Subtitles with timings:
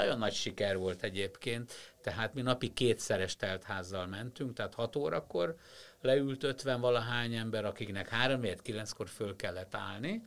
[0.00, 1.72] nagyon nagy siker volt egyébként,
[2.02, 5.56] tehát mi napi kétszeres teltházzal mentünk, tehát 6 órakor
[6.00, 10.22] leült 50 valahány ember, akiknek 3 9-kor föl kellett állni,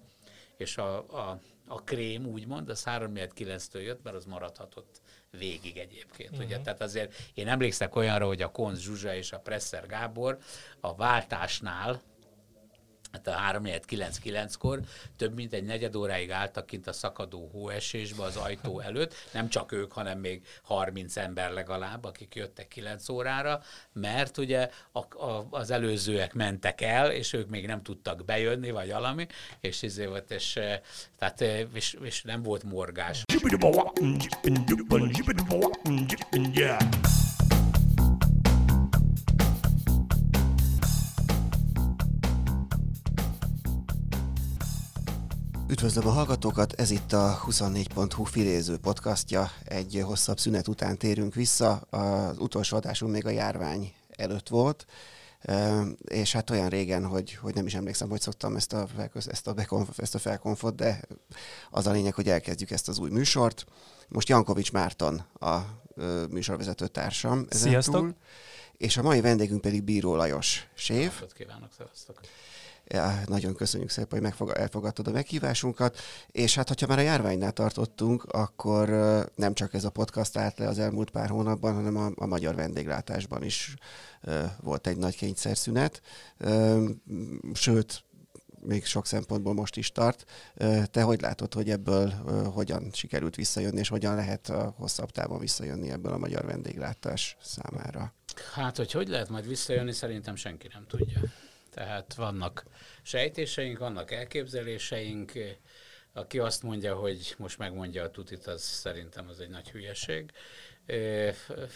[0.58, 6.30] és a, a, a krém úgymond, az 3 9-től jött, mert az maradhatott végig egyébként.
[6.30, 6.46] Uh-huh.
[6.46, 6.56] Ugye?
[6.56, 6.64] Mhm.
[6.64, 10.38] Tehát azért én emlékszek olyanra, hogy a Konz Zsuzsa és a Presser Gábor
[10.80, 12.02] a váltásnál,
[13.14, 14.80] hát a 3-9-9-kor
[15.18, 19.72] több mint egy negyed óráig álltak kint a szakadó hóesésbe az ajtó előtt, nem csak
[19.72, 23.62] ők, hanem még 30 ember legalább, akik jöttek 9 órára,
[23.94, 28.92] mert ugye a, a, az előzőek mentek el, és ők még nem tudtak bejönni, vagy
[28.92, 29.28] valami,
[29.60, 30.60] és izé volt, és,
[31.18, 31.42] tehát,
[31.74, 33.24] és, és nem volt morgás.
[45.74, 49.52] Üdvözlöm a hallgatókat, ez itt a 24.hu filéző podcastja.
[49.64, 54.86] Egy hosszabb szünet után térünk vissza, az utolsó adásunk még a járvány előtt volt,
[56.04, 59.54] és hát olyan régen, hogy, hogy nem is emlékszem, hogy szoktam ezt a, ezt a,
[59.98, 61.02] ezt a felkonfot, de
[61.72, 63.66] az a lényeg, hogy elkezdjük ezt az új műsort.
[64.08, 65.58] Most Jankovics Márton a
[66.30, 67.46] műsorvezető társam.
[67.50, 67.96] Sziasztok!
[67.96, 68.16] Túl,
[68.78, 71.24] és a mai vendégünk pedig Bíró Lajos séf.
[71.34, 72.20] Kívánok, szevasztok!
[73.26, 78.24] Nagyon köszönjük szépen, hogy megfog, elfogadtad a meghívásunkat, és hát, hogyha már a járványnál tartottunk,
[78.24, 78.90] akkor
[79.36, 82.56] nem csak ez a podcast állt le az elmúlt pár hónapban, hanem a, a magyar
[82.56, 83.76] vendéglátásban is
[84.62, 86.02] volt egy nagy kényszerszünet,
[87.54, 88.04] sőt,
[88.66, 90.26] még sok szempontból most is tart.
[90.92, 92.10] Te hogy látod, hogy ebből
[92.54, 98.14] hogyan sikerült visszajönni, és hogyan lehet a hosszabb távon visszajönni ebből a magyar vendéglátás számára?
[98.54, 101.22] Hát, hogy hogy lehet majd visszajönni, szerintem senki nem tudja.
[101.74, 102.64] Tehát vannak
[103.02, 105.32] sejtéseink, vannak elképzeléseink,
[106.14, 110.32] aki azt mondja, hogy most megmondja a tutit, az szerintem az egy nagy hülyeség.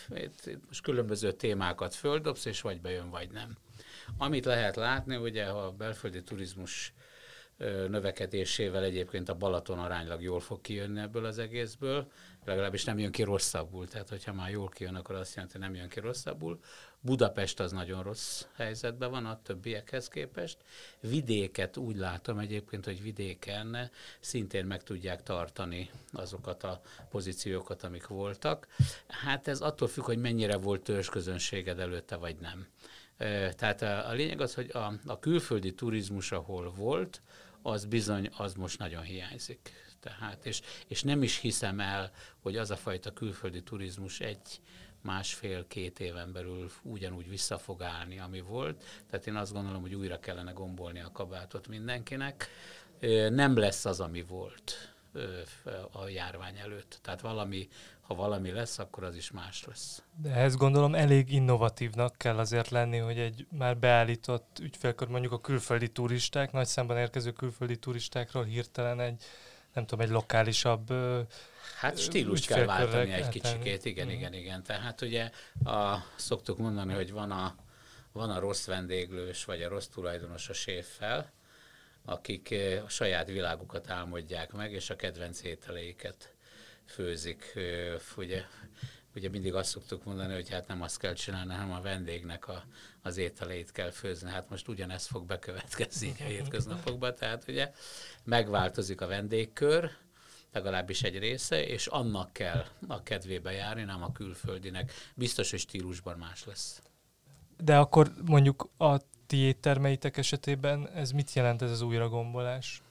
[0.09, 3.57] Itt most különböző témákat földobsz, és vagy bejön, vagy nem.
[4.17, 6.93] Amit lehet látni, ugye a belföldi turizmus
[7.87, 12.11] növekedésével egyébként a Balaton aránylag jól fog kijönni ebből az egészből,
[12.45, 15.75] legalábbis nem jön ki rosszabbul, tehát hogyha már jól kijön, akkor azt jelenti, hogy nem
[15.75, 16.59] jön ki rosszabbul.
[16.99, 20.57] Budapest az nagyon rossz helyzetben van a többiekhez képest.
[20.99, 23.89] Vidéket úgy látom egyébként, hogy vidéken
[24.19, 28.67] szintén meg tudják tartani azokat a pozíciókat, amik voltak.
[29.07, 32.67] Hát ez attól függ, hogy mennyire volt törzsközönséged előtte, vagy nem.
[33.55, 37.21] Tehát a, a lényeg az, hogy a, a külföldi turizmus, ahol volt,
[37.61, 39.71] az bizony, az most nagyon hiányzik.
[39.99, 44.61] Tehát, és, és nem is hiszem el, hogy az a fajta külföldi turizmus egy,
[45.01, 48.83] másfél-két éven belül ugyanúgy vissza fog állni, ami volt.
[49.09, 52.49] Tehát én azt gondolom, hogy újra kellene gombolni a kabátot mindenkinek.
[53.29, 54.93] Nem lesz az, ami volt
[55.91, 56.99] a járvány előtt.
[57.01, 57.67] Tehát valami,
[58.07, 60.03] ha valami lesz, akkor az is más lesz.
[60.21, 65.41] De ehhez gondolom elég innovatívnak kell azért lenni, hogy egy már beállított ügyfélkör, mondjuk a
[65.41, 69.23] külföldi turisták, nagy számban érkező külföldi turistákról hirtelen egy,
[69.73, 70.93] nem tudom, egy lokálisabb
[71.79, 74.63] Hát stílust kell váltani egy kicsikét, igen, igen, igen.
[74.63, 75.29] Tehát ugye
[75.63, 77.55] a, szoktuk mondani, hogy van a,
[78.11, 81.31] van a rossz vendéglős, vagy a rossz tulajdonos a séffel,
[82.05, 86.35] akik a saját világukat álmodják meg, és a kedvenc ételeiket
[86.87, 87.59] főzik.
[88.17, 88.43] Ugye,
[89.15, 92.64] ugye mindig azt szoktuk mondani, hogy hát nem azt kell csinálni, hanem a vendégnek a,
[93.02, 94.30] az ételeit kell főzni.
[94.30, 97.71] Hát most ugyanezt fog bekövetkezni a hétköznapokban, tehát ugye
[98.23, 99.92] megváltozik a vendégkör,
[100.52, 104.92] legalábbis egy része, és annak kell a kedvébe járni, nem a külföldinek.
[105.15, 106.81] Biztos, hogy stílusban más lesz.
[107.58, 112.81] De akkor mondjuk a ti éttermeitek esetében ez mit jelent ez az újragombolás?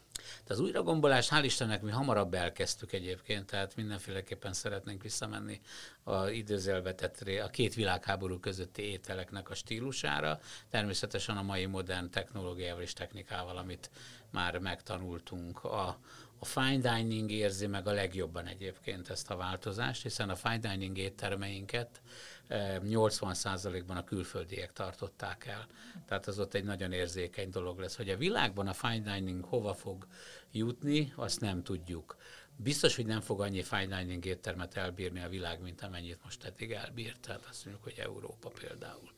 [0.46, 5.60] De az újragombolás, hál' Istennek mi hamarabb elkezdtük egyébként, tehát mindenféleképpen szeretnénk visszamenni
[6.02, 12.92] a időzelvetett a két világháború közötti ételeknek a stílusára, természetesen a mai modern technológiával és
[12.92, 13.90] technikával, amit
[14.30, 15.64] már megtanultunk.
[15.64, 15.98] A,
[16.38, 20.98] a fine dining érzi meg a legjobban egyébként ezt a változást, hiszen a fine dining
[20.98, 22.00] éttermeinket
[22.48, 25.66] 80%-ban a külföldiek tartották el.
[26.06, 27.96] Tehát az ott egy nagyon érzékeny dolog lesz.
[27.96, 30.06] Hogy a világban a fine dining hova fog
[30.52, 32.16] jutni, azt nem tudjuk.
[32.56, 36.72] Biztos, hogy nem fog annyi fine dining éttermet elbírni a világ, mint amennyit most eddig
[36.72, 37.20] elbírt.
[37.20, 39.15] Tehát azt mondjuk, hogy Európa például.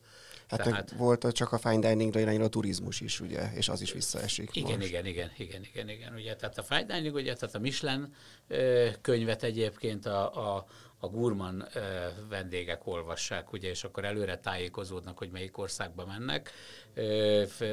[0.49, 4.57] Hát Tehát, volt csak a fine diningra irányuló turizmus is, ugye, és az is visszaesik
[4.57, 4.89] Igen, most.
[4.89, 8.15] igen, igen, igen, igen, igen, ugye, tehát a fine dining, ugye, tehát a Michelin
[9.01, 10.67] könyvet egyébként a, a,
[11.01, 11.69] a gurman
[12.29, 16.53] vendégek olvassák, ugye, és akkor előre tájékozódnak, hogy melyik országba mennek,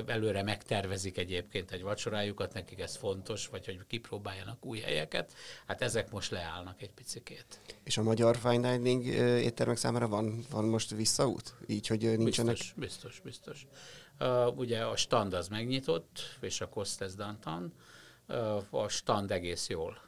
[0.05, 5.33] előre megtervezik egyébként egy vacsorájukat, nekik ez fontos, vagy hogy kipróbáljanak új helyeket,
[5.67, 7.59] hát ezek most leállnak egy picikét.
[7.83, 9.05] És a magyar fine dining
[9.43, 11.53] éttermek számára van, van most visszaút?
[11.67, 12.53] Így, hogy nincsenek...
[12.53, 13.67] Biztos, biztos, biztos.
[14.19, 17.73] Uh, ugye a stand az megnyitott, és a Costes Dantan,
[18.27, 20.01] uh, a stand egész jól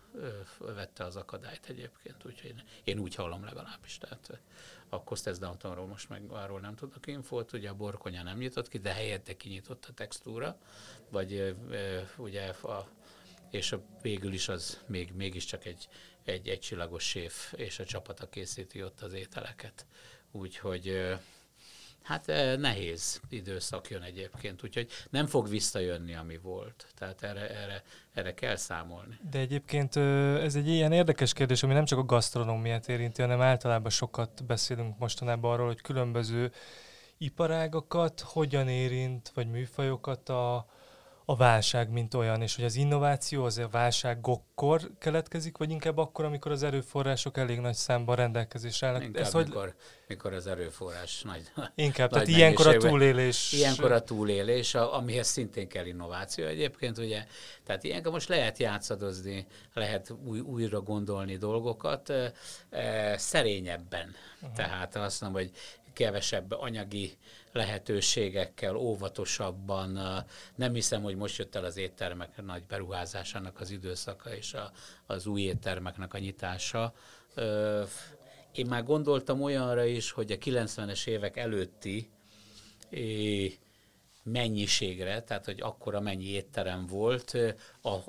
[0.58, 3.98] vette az akadályt egyébként, úgyhogy én, én úgy hallom legalábbis.
[3.98, 4.40] Tehát
[4.90, 8.78] a Costes Downtonról most meg arról nem tudok infót, ugye a borkonya nem nyitott ki,
[8.78, 10.58] de helyette kinyitott a textúra,
[11.10, 11.56] vagy
[12.18, 12.88] ugye a,
[13.50, 15.88] és a, végül is az még, mégiscsak egy,
[16.24, 19.86] egy, egy csillagos séf, és a csapata készíti ott az ételeket.
[20.32, 21.18] Úgyhogy
[22.08, 26.88] Hát eh, nehéz időszak jön egyébként, úgyhogy nem fog visszajönni, ami volt.
[26.98, 27.84] Tehát erre, erre,
[28.14, 29.20] erre kell számolni.
[29.32, 29.96] De egyébként
[30.42, 34.98] ez egy ilyen érdekes kérdés, ami nem csak a gasztronómiát érinti, hanem általában sokat beszélünk
[34.98, 36.52] mostanában arról, hogy különböző
[37.18, 40.66] iparágakat hogyan érint, vagy műfajokat a,
[41.30, 46.26] a válság, mint olyan, és hogy az innováció az a válságokkor keletkezik, vagy inkább akkor,
[46.26, 49.04] amikor az erőforrások elég nagy számban rendelkezésre állnak.
[49.04, 49.46] Inkább Ez, hogy...
[49.46, 49.76] mikor,
[50.08, 53.52] mikor az erőforrás nagy Inkább, nagy tehát ilyenkor a túlélés.
[53.52, 57.26] Ilyenkor a túlélés, amihez szintén kell innováció egyébként, ugye,
[57.64, 62.10] tehát ilyenkor most lehet játszadozni, lehet új, újra gondolni dolgokat,
[62.70, 64.16] e, szerényebben.
[64.42, 64.56] Uh-huh.
[64.56, 65.52] Tehát azt mondom, hogy
[65.98, 67.18] kevesebb anyagi
[67.52, 70.00] lehetőségekkel, óvatosabban.
[70.56, 74.72] Nem hiszem, hogy most jött el az éttermek nagy beruházásának az időszaka és a,
[75.06, 76.94] az új éttermeknek a nyitása.
[78.52, 82.10] Én már gondoltam olyanra is, hogy a 90-es évek előtti
[84.24, 87.38] mennyiségre, tehát hogy akkora mennyi étterem volt,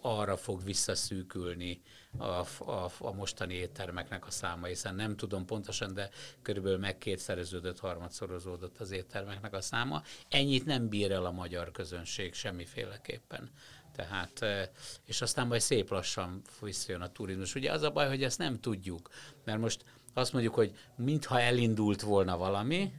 [0.01, 1.83] arra fog visszaszűkülni
[2.17, 6.11] a, a, a mostani éttermeknek a száma, hiszen nem tudom pontosan, de
[6.43, 10.03] körülbelül meg kétszereződött, harmadszorozódott az éttermeknek a száma.
[10.29, 13.51] Ennyit nem bír el a magyar közönség semmiféleképpen.
[13.93, 14.45] Tehát,
[15.05, 17.55] és aztán majd szép lassan visszajön a turizmus.
[17.55, 19.09] Ugye az a baj, hogy ezt nem tudjuk,
[19.45, 19.85] mert most
[20.15, 22.93] azt mondjuk, hogy mintha elindult volna valami,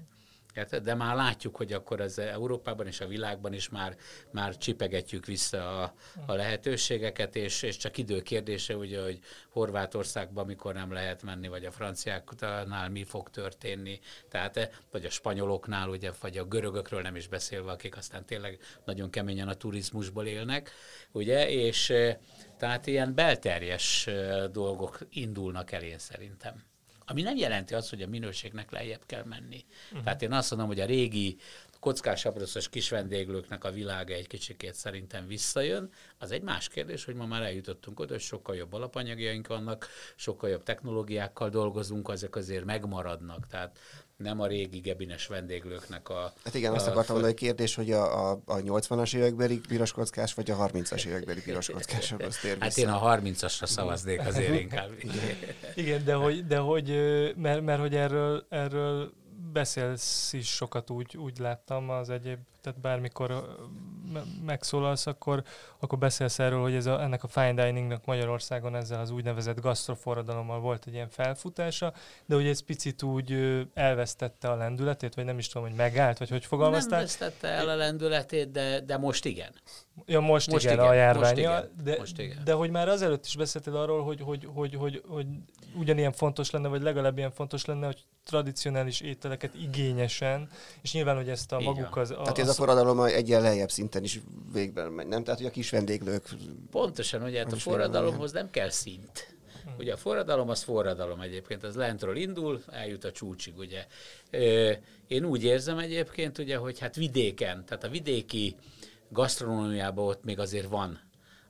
[0.56, 0.84] Érted?
[0.84, 3.96] De már látjuk, hogy akkor az Európában és a világban is már,
[4.32, 5.94] már csipegetjük vissza a,
[6.26, 9.20] a lehetőségeket, és, és csak idő kérdése, ugye, hogy
[9.50, 14.00] Horvátországban mikor nem lehet menni, vagy a franciáknál mi fog történni,
[14.30, 19.10] tehát, vagy a spanyoloknál, ugye, vagy a görögökről nem is beszélve, akik aztán tényleg nagyon
[19.10, 20.72] keményen a turizmusból élnek,
[21.12, 21.94] ugye, és
[22.58, 24.10] tehát ilyen belterjes
[24.52, 26.69] dolgok indulnak el én szerintem.
[27.10, 29.66] Ami nem jelenti azt, hogy a minőségnek lejjebb kell menni.
[29.88, 30.04] Uh-huh.
[30.04, 31.38] Tehát én azt mondom, hogy a régi
[31.80, 35.90] kockás abroszos kis vendéglőknek a világa egy kicsikét szerintem visszajön.
[36.18, 40.50] Az egy más kérdés, hogy ma már eljutottunk oda, hogy sokkal jobb alapanyagjaink vannak, sokkal
[40.50, 43.48] jobb technológiákkal dolgozunk, ezek azért megmaradnak.
[43.48, 43.80] Tehát
[44.20, 46.34] nem a régi gebines vendéglőknek a...
[46.44, 49.92] Hát igen, a, azt akartam mondani, hogy kérdés, hogy a, a, a 80-as évekbeli piros
[49.92, 54.90] kockás, vagy a 30-as évekbeli piros kockás tér Hát én a 30-asra szavaznék azért inkább.
[55.76, 56.90] igen, de hogy, de hogy
[57.36, 59.12] mert, mert hogy erről, erről
[59.54, 63.58] beszélsz is sokat, úgy, úgy láttam az egyéb, tehát bármikor
[64.46, 65.44] megszólalsz, akkor,
[65.80, 70.60] akkor beszélsz erről, hogy ez a, ennek a fine diningnak Magyarországon ezzel az úgynevezett gasztroforradalommal
[70.60, 71.94] volt egy ilyen felfutása,
[72.26, 76.30] de hogy ez picit úgy elvesztette a lendületét, vagy nem is tudom, hogy megállt, vagy
[76.30, 76.98] hogy fogalmaztál?
[76.98, 79.52] Nem vesztette el a lendületét, de, de most igen.
[80.06, 81.22] Ja, most, most igen, igen, a járvány.
[81.22, 82.44] Most igen, de, most igen.
[82.44, 85.28] de hogy már azelőtt is beszéltél arról, hogy, hogy, hogy, hogy, hogy
[85.76, 90.50] ugyanilyen fontos lenne, vagy legalább ilyen fontos lenne, hogy tradicionális ételeket igényesen,
[90.82, 92.12] és nyilván, hogy ezt a maguk az...
[92.12, 94.22] A, Tehát ez a forradalom egy ilyen lejjebb szinten is
[94.54, 95.24] végben megy, nem?
[95.24, 96.30] Tehát, hogy a kis vendéglők...
[96.72, 99.38] Pontosan, ugye hát a forradalomhoz nem kell szint.
[99.78, 103.86] Ugye a forradalom az forradalom egyébként, az lentről indul, eljut a csúcsig, ugye.
[105.08, 108.56] Én úgy érzem egyébként, ugye, hogy hát vidéken, tehát a vidéki
[109.10, 111.00] gasztronómiában ott még azért van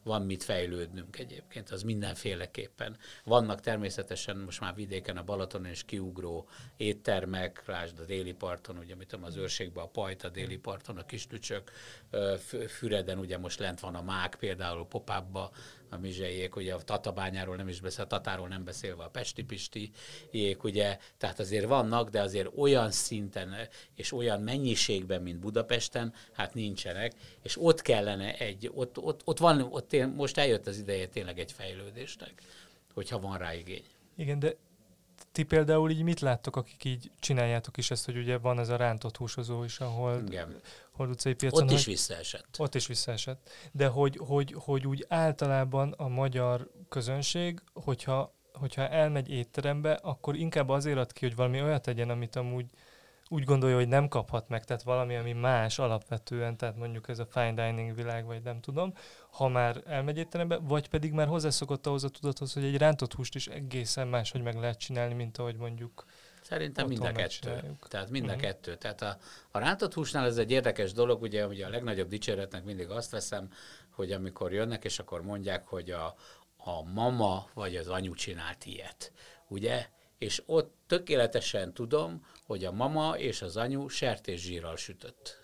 [0.09, 2.97] van mit fejlődnünk egyébként, az mindenféleképpen.
[3.23, 6.47] Vannak természetesen most már vidéken a Balaton és kiugró
[6.77, 10.97] éttermek, lásd a déli parton, ugye, mit tudom, az őrségben a pajta, a déli parton
[10.97, 11.71] a tücsök,
[12.67, 15.51] Füreden ugye most lent van a mák, például Popábba,
[15.89, 19.91] a mizsejék, ugye a Tatabányáról nem is beszél, a Tatáról nem beszélve a Pesti Pisti
[20.31, 23.55] jék, ugye, tehát azért vannak, de azért olyan szinten
[23.95, 29.61] és olyan mennyiségben, mint Budapesten, hát nincsenek, és ott kellene egy, ott, ott, ott van,
[29.61, 32.41] ott most eljött az ideje tényleg egy fejlődésnek,
[32.93, 33.85] hogyha van rá igény.
[34.15, 34.55] Igen, de
[35.31, 38.75] ti például így mit láttok, akik így csináljátok is ezt, hogy ugye van ez a
[38.75, 40.61] rántott húsozó is, ahol Igen.
[40.91, 41.63] Hol utcai piacon.
[41.63, 42.55] Ott is visszaesett.
[42.57, 43.49] Ott is visszaesett.
[43.71, 50.69] De hogy, hogy, hogy úgy általában a magyar közönség, hogyha hogyha elmegy étterembe, akkor inkább
[50.69, 52.65] azért ad ki, hogy valami olyat tegyen, amit amúgy
[53.31, 57.25] úgy gondolja, hogy nem kaphat meg, tehát valami, ami más alapvetően, tehát mondjuk ez a
[57.25, 58.93] fine dining világ, vagy nem tudom,
[59.31, 63.35] ha már elmegy étterembe, vagy pedig már hozzászokott ahhoz a tudathoz, hogy egy rántott húst
[63.35, 66.05] is egészen más, hogy meg lehet csinálni, mint ahogy mondjuk
[66.41, 67.77] Szerintem mind a kettő.
[67.87, 68.41] Tehát mind a uh-huh.
[68.41, 68.75] kettő.
[68.75, 69.17] Tehát a,
[69.51, 73.49] a rántott húsnál ez egy érdekes dolog, ugye, ugye a legnagyobb dicséretnek mindig azt veszem,
[73.89, 76.15] hogy amikor jönnek, és akkor mondják, hogy a,
[76.57, 79.11] a mama vagy az anyu csinált ilyet.
[79.47, 79.89] Ugye?
[80.19, 85.39] És ott tökéletesen tudom, hogy a mama és az anyu sertészsírral sütött.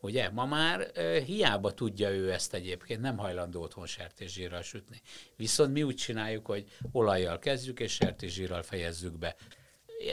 [0.00, 0.30] Ugye?
[0.30, 5.02] Ma már e, hiába tudja ő ezt egyébként, nem hajlandó otthon sertészsírral sütni.
[5.36, 9.36] Viszont mi úgy csináljuk, hogy olajjal kezdjük, és sertészsírral fejezzük be.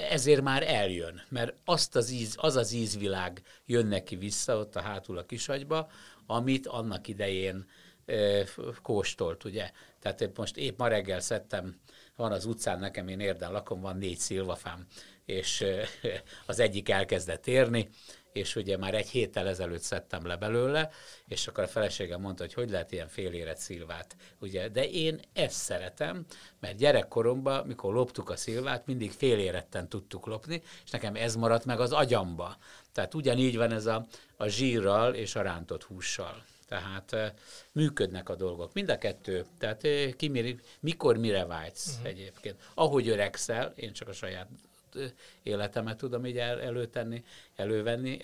[0.10, 4.82] Ezért már eljön, mert azt az íz, az az ízvilág jön neki vissza ott a
[4.82, 5.91] hátul a kisagyba,
[6.25, 7.70] amit annak idején
[8.05, 8.46] e,
[8.82, 9.72] kóstolt, ugye?
[10.00, 11.79] Tehát én most épp ma reggel szedtem,
[12.15, 14.88] van az utcán nekem, én érden lakom, van négy szilvafám,
[15.25, 15.65] és
[16.46, 17.89] az egyik elkezdett érni,
[18.34, 20.89] és ugye már egy héttel ezelőtt szedtem le belőle,
[21.27, 25.55] és akkor a feleségem mondta, hogy hogy lehet ilyen féléret szilvát, ugye, de én ezt
[25.55, 26.25] szeretem,
[26.60, 31.79] mert gyerekkoromban, mikor loptuk a szilvát, mindig féléretten tudtuk lopni, és nekem ez maradt meg
[31.79, 32.58] az agyamba.
[32.91, 34.05] Tehát ugyanígy van ez a,
[34.38, 36.43] a zsírral és a rántott hússal.
[36.74, 37.34] Tehát
[37.72, 38.74] működnek a dolgok.
[38.74, 39.46] Mind a kettő.
[39.58, 42.08] Tehát ki, mikor mire vágysz uh-huh.
[42.08, 42.62] egyébként.
[42.74, 44.48] Ahogy öregszel, én csak a saját
[45.44, 47.24] életemet tudom így el, előtenni,
[47.56, 48.20] elővenni,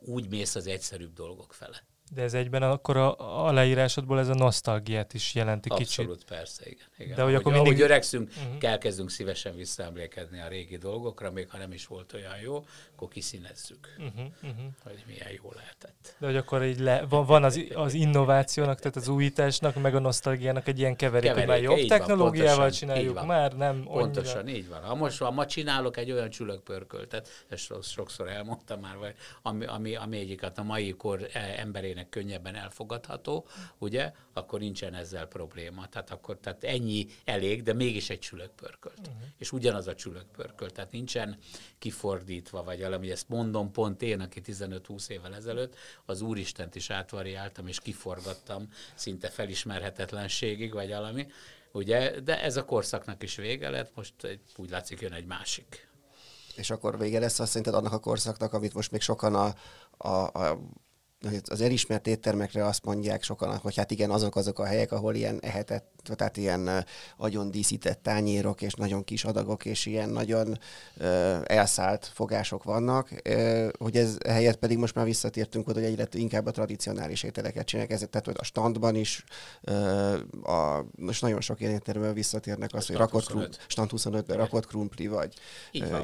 [0.00, 1.82] úgy mész az egyszerűbb dolgok fele.
[2.14, 6.04] De ez egyben akkor a, a leírásodból ez a nosztalgiát is jelenti Abszolút, kicsit.
[6.04, 6.86] Abszolút, persze, igen.
[6.98, 7.16] igen.
[7.16, 7.72] De hogy akkor mindig...
[7.72, 8.70] ahogy öregszünk, uh-huh.
[8.70, 13.88] elkezdünk szívesen visszaemlékezni a régi dolgokra, még ha nem is volt olyan jó, akkor kiszínezzük,
[13.98, 14.66] uh-huh, uh-huh.
[14.82, 16.16] hogy milyen jó lehetett.
[16.18, 19.98] De hogy akkor így le, van, van az, az innovációnak, tehát az újításnak, meg a
[19.98, 24.56] nosztalgiának egy ilyen keverék, hogy már jobb technológiával van, csináljuk, már nem Pontosan, annyira.
[24.56, 24.82] így van.
[24.82, 29.96] Ha most ha ma csinálok egy olyan csülökpörköltet, ezt sokszor elmondtam már, vagy, ami, ami,
[29.96, 31.58] ami egyiket a mai kor eh,
[31.96, 33.46] emberének könnyebben elfogadható,
[33.78, 35.88] ugye, akkor nincsen ezzel probléma.
[35.88, 38.98] Tehát akkor tehát ennyi elég, de mégis egy csülökpörkölt.
[38.98, 39.22] Uh-huh.
[39.38, 40.72] És ugyanaz a csülökpörkölt.
[40.72, 41.38] Tehát nincsen
[41.78, 45.74] kifordítva, vagy valami, ezt mondom pont én, aki 15-20 évvel ezelőtt
[46.06, 51.26] az Úristent is átvariáltam, és kiforgattam szinte felismerhetetlenségig, vagy valami,
[51.72, 54.14] ugye, de ez a korszaknak is vége lett, most
[54.56, 55.88] úgy látszik jön egy másik.
[56.56, 59.54] És akkor vége lesz azt szerinted annak a korszaknak, amit most még sokan a,
[60.08, 60.60] a, a
[61.48, 65.40] az elismert éttermekre azt mondják sokan, hogy hát igen, azok azok a helyek, ahol ilyen
[65.40, 66.84] ehetett, tehát ilyen
[67.16, 70.58] agyon díszített tányérok, és nagyon kis adagok, és ilyen nagyon
[71.44, 73.08] elszállt fogások vannak,
[73.78, 77.94] hogy ez helyett pedig most már visszatértünk oda, hogy egyre inkább a tradicionális ételeket csinálják,
[77.94, 79.24] ezért, tehát hogy a standban is,
[80.42, 85.06] a, most nagyon sok ilyen éttermben visszatérnek az, hogy rakott krumpli, stand 25-ben rakott krumpli,
[85.06, 85.34] vagy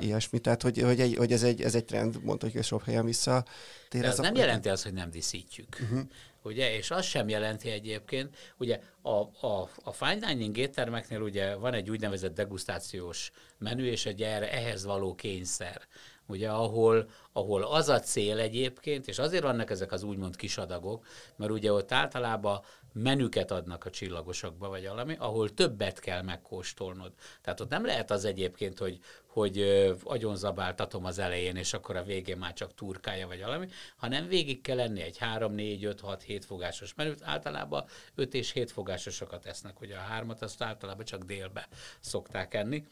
[0.01, 3.05] ilyesmi, tehát hogy, hogy, egy, hogy ez, egy, ez egy trend, mondta, hogy sok helyen
[3.05, 3.45] vissza
[3.89, 4.05] tér.
[4.05, 5.79] Ez, ez nem jelenti azt, hogy nem díszítjük.
[5.83, 6.01] Uh-huh.
[6.45, 11.75] Ugye, és az sem jelenti egyébként, ugye a, a, a fine dining éttermeknél ugye van
[11.75, 15.87] egy úgynevezett degustációs menü, és egy erre, ehhez való kényszer
[16.27, 21.07] ugye, ahol, ahol az a cél egyébként, és azért vannak ezek az úgymond kisadagok,
[21.37, 22.61] mert ugye ott általában
[22.93, 27.13] menüket adnak a csillagosokba, vagy valami, ahol többet kell megkóstolnod.
[27.41, 29.61] Tehát ott nem lehet az egyébként, hogy, hogy
[30.05, 34.77] agyonzabáltatom az elején, és akkor a végén már csak turkája, vagy valami, hanem végig kell
[34.77, 37.23] lenni egy 3, 4, 5, 6, 7 fogásos menüt.
[37.23, 37.85] Általában
[38.15, 41.69] 5 és 7 fogásosokat esznek, ugye a hármat azt általában csak délbe
[42.01, 42.85] szokták enni.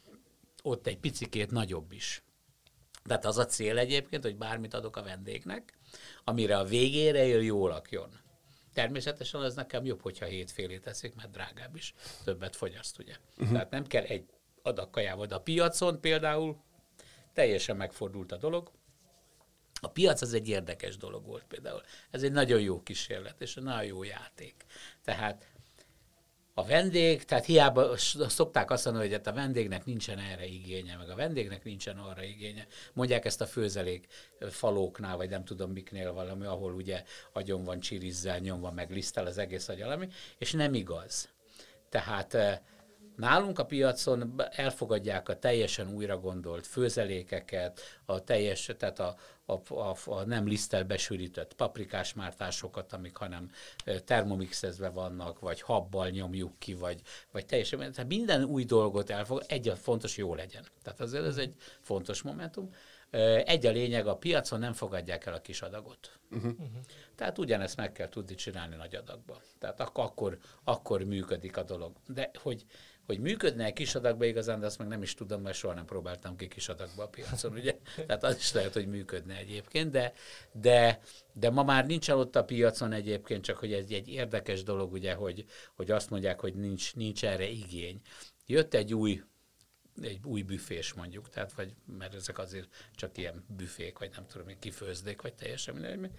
[0.62, 2.22] Ott egy picikét nagyobb is.
[3.04, 5.78] Tehát az a cél egyébként, hogy bármit adok a vendégnek,
[6.24, 8.08] amire a végére él, jól lakjon.
[8.72, 13.16] Természetesen az nekem jobb, hogyha hétfélé teszik, mert drágább is, többet fogyaszt, ugye.
[13.30, 13.52] Uh-huh.
[13.52, 14.24] Tehát nem kell egy
[14.62, 16.62] adag kajával, de a piacon például
[17.32, 18.70] teljesen megfordult a dolog.
[19.80, 21.82] A piac az egy érdekes dolog volt például.
[22.10, 24.64] Ez egy nagyon jó kísérlet, és egy nagyon jó játék.
[25.04, 25.46] Tehát
[26.60, 27.96] a vendég, tehát hiába
[28.28, 32.22] szokták azt mondani, hogy hát a vendégnek nincsen erre igénye, meg a vendégnek nincsen arra
[32.22, 32.66] igénye.
[32.92, 34.06] Mondják ezt a főzelék
[34.50, 37.02] falóknál, vagy nem tudom miknél valami, ahol ugye
[37.32, 41.28] agyon van csirizzel nyomva, meg lisztel az egész agyalami, és nem igaz.
[41.88, 42.62] Tehát
[43.20, 49.96] Nálunk a piacon elfogadják a teljesen újra gondolt főzelékeket, a teljes, tehát a, a, a,
[50.04, 53.50] a nem lisztel besűrített paprikás mártásokat, amik hanem
[54.04, 57.00] termomixezve vannak, vagy habbal nyomjuk ki, vagy,
[57.32, 60.64] vagy teljesen, tehát minden új dolgot elfogad, egy a fontos, jó legyen.
[60.82, 62.70] Tehát azért ez egy fontos momentum.
[63.44, 66.18] Egy a lényeg, a piacon nem fogadják el a kis adagot.
[66.30, 66.50] Uh-huh.
[66.52, 66.68] Uh-huh.
[67.14, 69.40] Tehát ugyanezt meg kell tudni csinálni nagy adagba.
[69.58, 71.92] Tehát ak- akkor, akkor működik a dolog.
[72.06, 72.64] De hogy
[73.10, 76.36] hogy működne kis adagba igazán, de azt meg nem is tudom, mert soha nem próbáltam
[76.36, 77.78] ki kis adagba a piacon, ugye?
[78.06, 80.12] Tehát az is lehet, hogy működne egyébként, de,
[80.52, 81.00] de,
[81.32, 85.14] de ma már nincs ott a piacon egyébként, csak hogy ez egy érdekes dolog, ugye,
[85.14, 88.00] hogy, hogy azt mondják, hogy nincs, nincs erre igény.
[88.46, 89.22] Jött egy új
[90.02, 94.46] egy új büfés mondjuk, tehát vagy, mert ezek azért csak ilyen büfék, vagy nem tudom,
[94.58, 96.12] kifőzdék, vagy teljesen minden.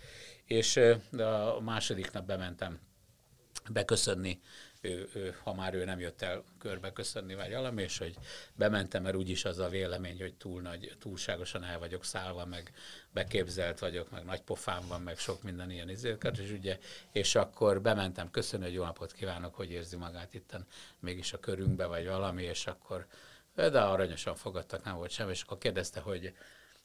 [0.46, 0.78] És
[1.18, 2.80] a második nap bementem
[3.70, 4.40] beköszönni,
[4.82, 8.16] ő, ő, ha már ő nem jött el körbe köszönni, vagy valami, és hogy
[8.56, 12.72] bementem, mert úgyis az a vélemény, hogy túl nagy, túlságosan el vagyok szállva, meg
[13.14, 16.78] beképzelt vagyok, meg nagy pofám van, meg sok minden ilyen izéket, és ugye,
[17.12, 20.66] és akkor bementem köszönni, hogy jó napot kívánok, hogy érzi magát itten
[21.00, 23.08] mégis a körünkbe, vagy valami, és akkor
[23.56, 26.34] de aranyosan fogadtak, nem volt semmi, és akkor kérdezte, hogy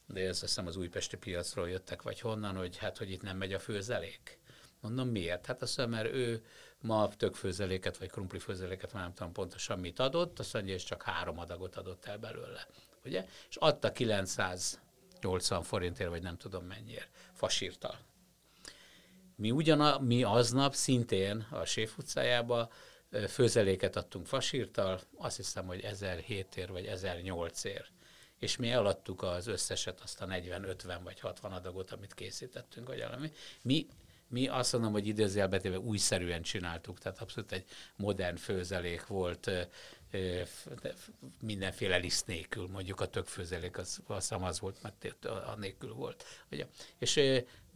[0.07, 3.37] de ez azt hiszem az újpesti piacról jöttek, vagy honnan, hogy hát, hogy itt nem
[3.37, 4.39] megy a főzelék.
[4.81, 5.47] Mondom, miért?
[5.47, 6.45] Hát azt mondja, mert ő
[6.81, 10.85] ma tök főzeléket, vagy krumpli főzeléket, már nem tudom pontosan mit adott, azt mondja, és
[10.85, 12.67] csak három adagot adott el belőle.
[13.05, 13.27] Ugye?
[13.49, 17.99] És adta 980 forintért, vagy nem tudom mennyiért, fasírtal.
[19.37, 22.71] Mi ugyan, mi aznap szintén a Séf utcájába
[23.29, 27.87] főzeléket adtunk fasírtal, azt hiszem, hogy 1007 ér vagy 1008 ér.
[28.39, 32.99] És mi eladtuk az összeset, azt a 40, 50 vagy 60 adagot, amit készítettünk, vagy
[32.99, 33.33] valami.
[33.63, 33.87] Mi
[34.29, 37.65] mi azt mondom, hogy idézőjelbetéve újszerűen csináltuk, tehát abszolút egy
[37.97, 39.51] modern főzelék volt,
[41.43, 46.25] mindenféle liszt nélkül, mondjuk a tökfőzelék az, az, az volt, mert a nélkül volt.
[46.51, 46.67] Ugye?
[46.99, 47.21] És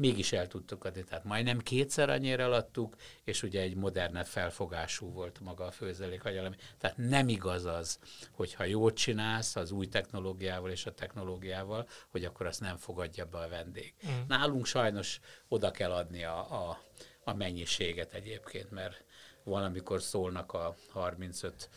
[0.00, 5.40] mégis el tudtuk adni, tehát majdnem kétszer annyira eladtuk, és ugye egy modernebb felfogású volt
[5.40, 6.56] maga a főzelék, vagy valami.
[6.78, 7.99] Tehát nem igaz az,
[8.30, 13.25] hogy ha jót csinálsz az új technológiával és a technológiával, hogy akkor azt nem fogadja
[13.25, 13.94] be a vendég.
[14.06, 14.20] Mm.
[14.28, 16.82] Nálunk sajnos oda kell adni a, a,
[17.25, 19.04] a mennyiséget egyébként, mert
[19.44, 21.68] valamikor szólnak a 35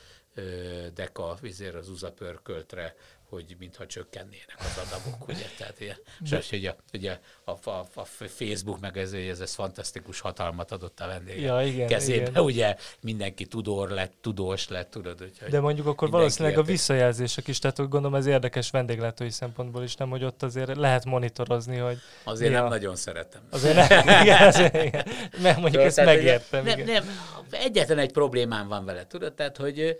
[0.93, 2.95] deka vizér az uzapörköltre,
[3.33, 5.45] hogy mintha csökkennének az adagok, ugye?
[5.57, 5.97] Tehát ilyen,
[6.39, 11.07] és ugye, ugye a, a, a, Facebook meg ez, ez, ez fantasztikus hatalmat adott a
[11.07, 12.43] vendég ja, igen, kezébe, igen.
[12.43, 16.69] ugye mindenki tudor lett, tudós lett, tudod, úgyhogy De mondjuk akkor valószínűleg érte.
[16.69, 21.05] a visszajelzések is, tehát gondolom ez érdekes vendéglátói szempontból is, nem, hogy ott azért lehet
[21.05, 21.97] monitorozni, hogy...
[22.23, 22.69] Azért nem a...
[22.69, 23.41] nagyon szeretem.
[23.49, 25.07] Azért nem, igen, azért, igen.
[25.41, 26.63] Mert mondjuk tudod, ezt megértem.
[26.63, 27.03] Nem, nem,
[27.51, 29.97] egyetlen egy problémám van vele, tudod, tehát hogy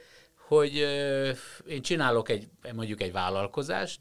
[0.57, 0.75] hogy
[1.67, 3.99] én csinálok egy, mondjuk egy vállalkozást,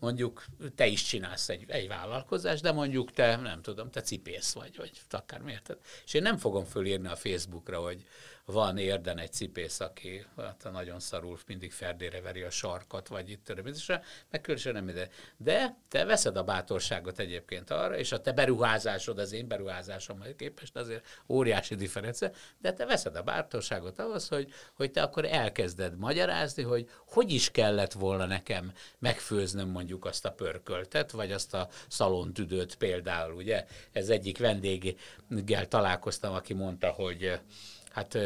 [0.00, 0.44] mondjuk
[0.74, 4.90] te is csinálsz egy, egy vállalkozást, de mondjuk te, nem tudom, te cipész vagy, vagy
[5.10, 5.76] akár miért.
[6.04, 8.06] És én nem fogom fölírni a Facebookra, hogy
[8.46, 13.44] van érden egy cipész, aki hát nagyon szarul mindig ferdére veri a sarkat, vagy itt
[13.44, 15.08] törömítésre, meg különösen nem ide.
[15.36, 20.76] De te veszed a bátorságot egyébként arra, és a te beruházásod az én beruházásommal képest
[20.76, 26.62] azért óriási differencia, de te veszed a bátorságot ahhoz, hogy, hogy te akkor elkezded magyarázni,
[26.62, 32.74] hogy hogy is kellett volna nekem megfőznöm mondjuk azt a pörköltet, vagy azt a szalontüdőt
[32.74, 33.66] például, ugye?
[33.92, 37.40] Ez egyik vendéggel találkoztam, aki mondta, hogy
[37.96, 38.18] hát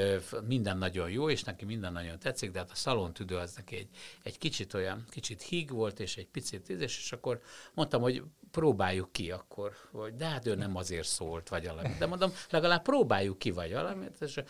[0.46, 3.88] minden nagyon jó, és neki minden nagyon tetszik, de hát a szalontüdő az neki egy,
[4.22, 7.40] egy kicsit olyan, kicsit híg volt, és egy picit tízes, és akkor
[7.74, 11.88] mondtam, hogy próbáljuk ki akkor, vagy de hát ő nem azért szólt, vagy valami.
[11.98, 14.40] De mondom, legalább próbáljuk ki, vagy valamit, és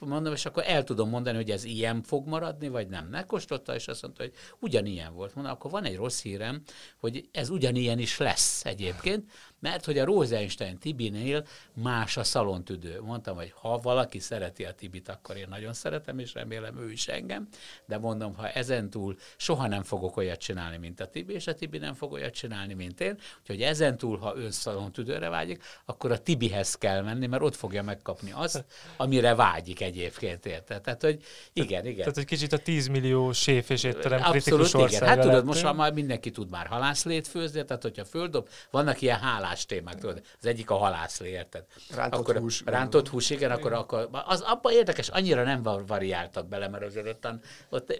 [0.00, 3.06] mondom, és akkor el tudom mondani, hogy ez ilyen fog maradni, vagy nem.
[3.06, 5.34] Megkóstolta, és azt mondta, hogy ugyanilyen volt.
[5.34, 6.62] Mondom, akkor van egy rossz hírem,
[6.98, 13.00] hogy ez ugyanilyen is lesz egyébként, mert hogy a Rosenstein Tibinél más a szalontüdő.
[13.00, 17.08] Mondtam, hogy ha valaki szereti a Tibit, akkor én nagyon szeretem, és remélem ő is
[17.08, 17.48] engem,
[17.86, 21.78] de mondom, ha ezentúl soha nem fogok olyat csinálni, mint a Tibi, és a Tibi
[21.78, 26.74] nem fog olyat csinálni, mint én, úgyhogy ezentúl, ha ön szalontüdőre vágyik, akkor a Tibihez
[26.74, 28.64] kell menni, mert ott fogja megkapni azt,
[28.96, 30.82] amire vágyik egyébként, érted?
[30.82, 31.98] Tehát, hogy igen, igen.
[31.98, 35.08] Tehát, hogy kicsit a 10 millió séf és étterem kritikus Abszolút, igen.
[35.08, 39.45] Hát tudod, most már mindenki tud már halászlét főzni, tehát hogyha földob, vannak ilyen hálás
[39.48, 40.22] más témák, tudod.
[40.38, 41.64] Az egyik a halászlé, érted?
[41.94, 42.62] Rántott akkor, hús.
[42.64, 47.28] Rántott hús, igen, akkor, akkor az abban érdekes, annyira nem variáltak bele, mert azért ott,
[47.70, 47.98] ott,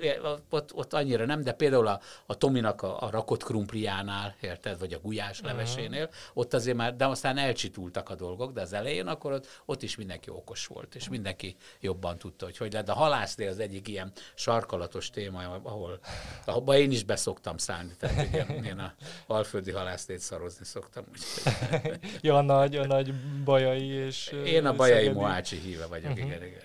[0.51, 4.93] ott, ott annyira nem, de például a, a Tominak a, a rakott krumpliánál, érted, vagy
[4.93, 6.17] a gulyás levesénél, uh-huh.
[6.35, 9.97] ott azért már, de aztán elcsitultak a dolgok, de az elején akkor ott, ott is
[9.97, 12.89] mindenki okos volt, és mindenki jobban tudta, hogy hogy lehet.
[12.89, 15.99] A halászlé az egyik ilyen sarkalatos téma, ahol,
[16.45, 18.95] ahol én is beszoktam szállni, tehát ugye, én a
[19.27, 21.05] alföldi halászlét szarozni szoktam.
[21.11, 21.36] Úgyhogy
[22.23, 24.35] ja, a nagy, a nagy bajai és...
[24.45, 25.19] Én a bajai szegedi.
[25.19, 26.27] Moácsi híve vagyok, uh-huh.
[26.27, 26.61] igen, igen.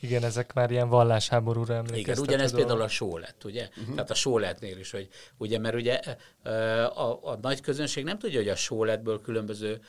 [0.00, 2.12] Igen, ezek már ilyen vallásháborúra emlékeztető.
[2.12, 3.68] Igen, ugyanez például a só lett, ugye?
[3.76, 3.94] Uh-huh.
[3.94, 6.00] Tehát a só lettnél is, hogy ugye, mert ugye
[6.84, 9.80] a, a nagy közönség nem tudja, hogy a só lettből különböző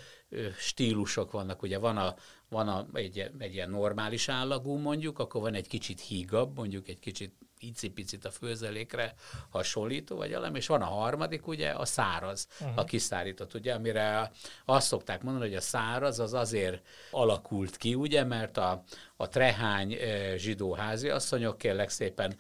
[0.58, 1.62] stílusok vannak.
[1.62, 2.16] Ugye van a,
[2.50, 7.00] van a, egy, egy ilyen normális állagú mondjuk, akkor van egy kicsit hígabb, mondjuk egy
[7.00, 9.14] kicsit icipicit a főzelékre
[9.50, 12.78] hasonlító, vagy valami, és van a harmadik, ugye, a száraz, uh-huh.
[12.78, 14.32] a kiszárított, ugye, amire
[14.66, 18.84] azt szokták mondani, hogy a száraz az azért alakult ki, ugye, mert a,
[19.16, 19.98] a trehány
[20.36, 22.38] zsidó háziasszonyok kérlek szépen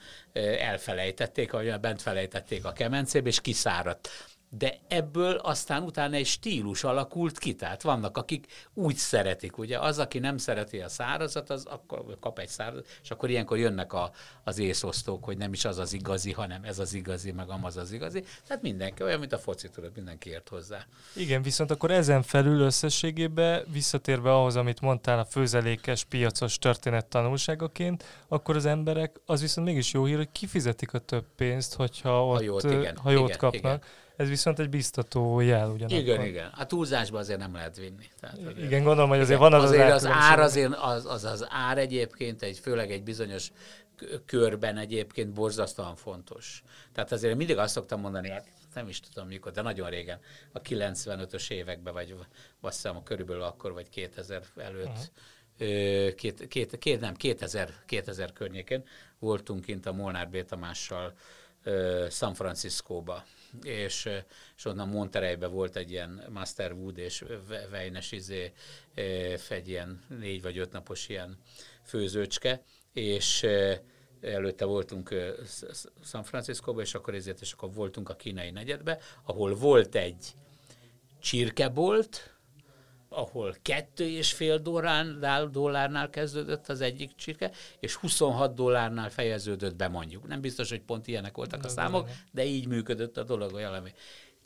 [0.60, 4.10] elfelejtették, vagy bent felejtették a kemencébe, és kiszáradt
[4.50, 10.00] de ebből aztán utána egy stílus alakult ki, tehát vannak, akik úgy szeretik, ugye, az,
[10.00, 14.12] aki nem szereti a szárazat, az akkor kap egy szárazat, és akkor ilyenkor jönnek a,
[14.44, 17.92] az észosztók, hogy nem is az az igazi, hanem ez az igazi, meg amaz az
[17.92, 20.86] igazi, tehát mindenki, olyan, mint a foci, tudod, mindenki ért hozzá.
[21.16, 28.04] Igen, viszont akkor ezen felül összességében, visszatérve ahhoz, amit mondtál a főzelékes, piacos történet tanulságaként,
[28.28, 32.38] akkor az emberek, az viszont mégis jó hír, hogy kifizetik a több pénzt, hogyha ott,
[32.38, 33.62] ha jót, igen, ha jót igen, kapnak.
[33.62, 35.98] Igen ez viszont egy biztató jel ugyanakkor.
[36.00, 36.52] Igen, igen.
[36.58, 38.06] A túlzásba azért nem lehet vinni.
[38.20, 41.06] Tehát azért, igen, gondolom, hogy azért igen, van az azért az, az ár, azért az,
[41.06, 43.52] az, az ár egyébként, egy, főleg egy bizonyos
[44.26, 46.64] körben egyébként borzasztóan fontos.
[46.94, 50.20] Tehát azért mindig azt szoktam mondani, hát nem is tudom mikor, de nagyon régen,
[50.52, 52.16] a 95-ös években, vagy
[52.62, 55.12] azt hiszem körülbelül akkor, vagy 2000 előtt,
[55.60, 56.14] uh-huh.
[56.16, 58.84] két, két, két, nem, 2000, 2000 környékén
[59.20, 60.46] voltunk kint a Molnár B.
[60.46, 61.14] Tamással
[62.10, 63.24] San Franciscóba,
[63.64, 64.10] és,
[64.58, 67.26] és onnan Montereybe volt egy ilyen Master Wood és
[67.70, 68.54] Vejnes izé,
[69.50, 71.38] egy ilyen négy vagy öt napos ilyen
[71.84, 73.46] főzőcske, és
[74.22, 75.16] előtte voltunk
[76.04, 80.34] San Franciscóba, és akkor ezért, és akkor voltunk a kínai negyedbe, ahol volt egy
[81.20, 82.37] csirkebolt,
[83.10, 89.88] ahol kettő és fél dollárnál, dollárnál kezdődött az egyik csirke, és 26 dollárnál fejeződött be
[89.88, 90.28] mondjuk.
[90.28, 93.91] Nem biztos, hogy pont ilyenek voltak a számok, de így működött a dolog, valami.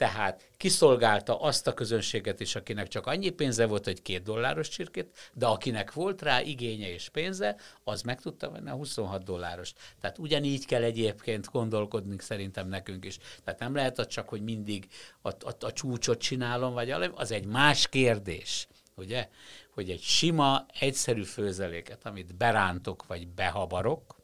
[0.02, 5.32] Tehát kiszolgálta azt a közönséget is, akinek csak annyi pénze volt, hogy két dolláros csirkét,
[5.34, 9.74] de akinek volt rá igénye és pénze, az meg tudta venni a 26 dolláros.
[10.00, 13.18] Tehát ugyanígy kell egyébként gondolkodni szerintem nekünk is.
[13.44, 14.88] Tehát nem lehet az csak, hogy mindig
[15.22, 19.28] a, a, a csúcsot csinálom, vagy az egy más kérdés, ugye?
[19.74, 24.20] Hogy egy sima, egyszerű főzeléket, amit berántok, vagy behabarok,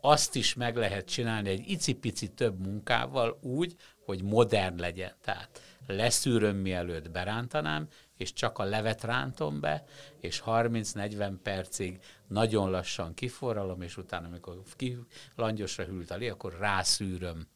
[0.00, 5.12] azt is meg lehet csinálni egy icipici több munkával úgy, hogy modern legyen.
[5.20, 9.84] Tehát leszűröm, mielőtt berántanám, és csak a levet rántom be,
[10.20, 14.98] és 30-40 percig nagyon lassan kiforralom, és utána, amikor ki,
[15.36, 17.46] langyosra hűlt a lé, akkor rászűröm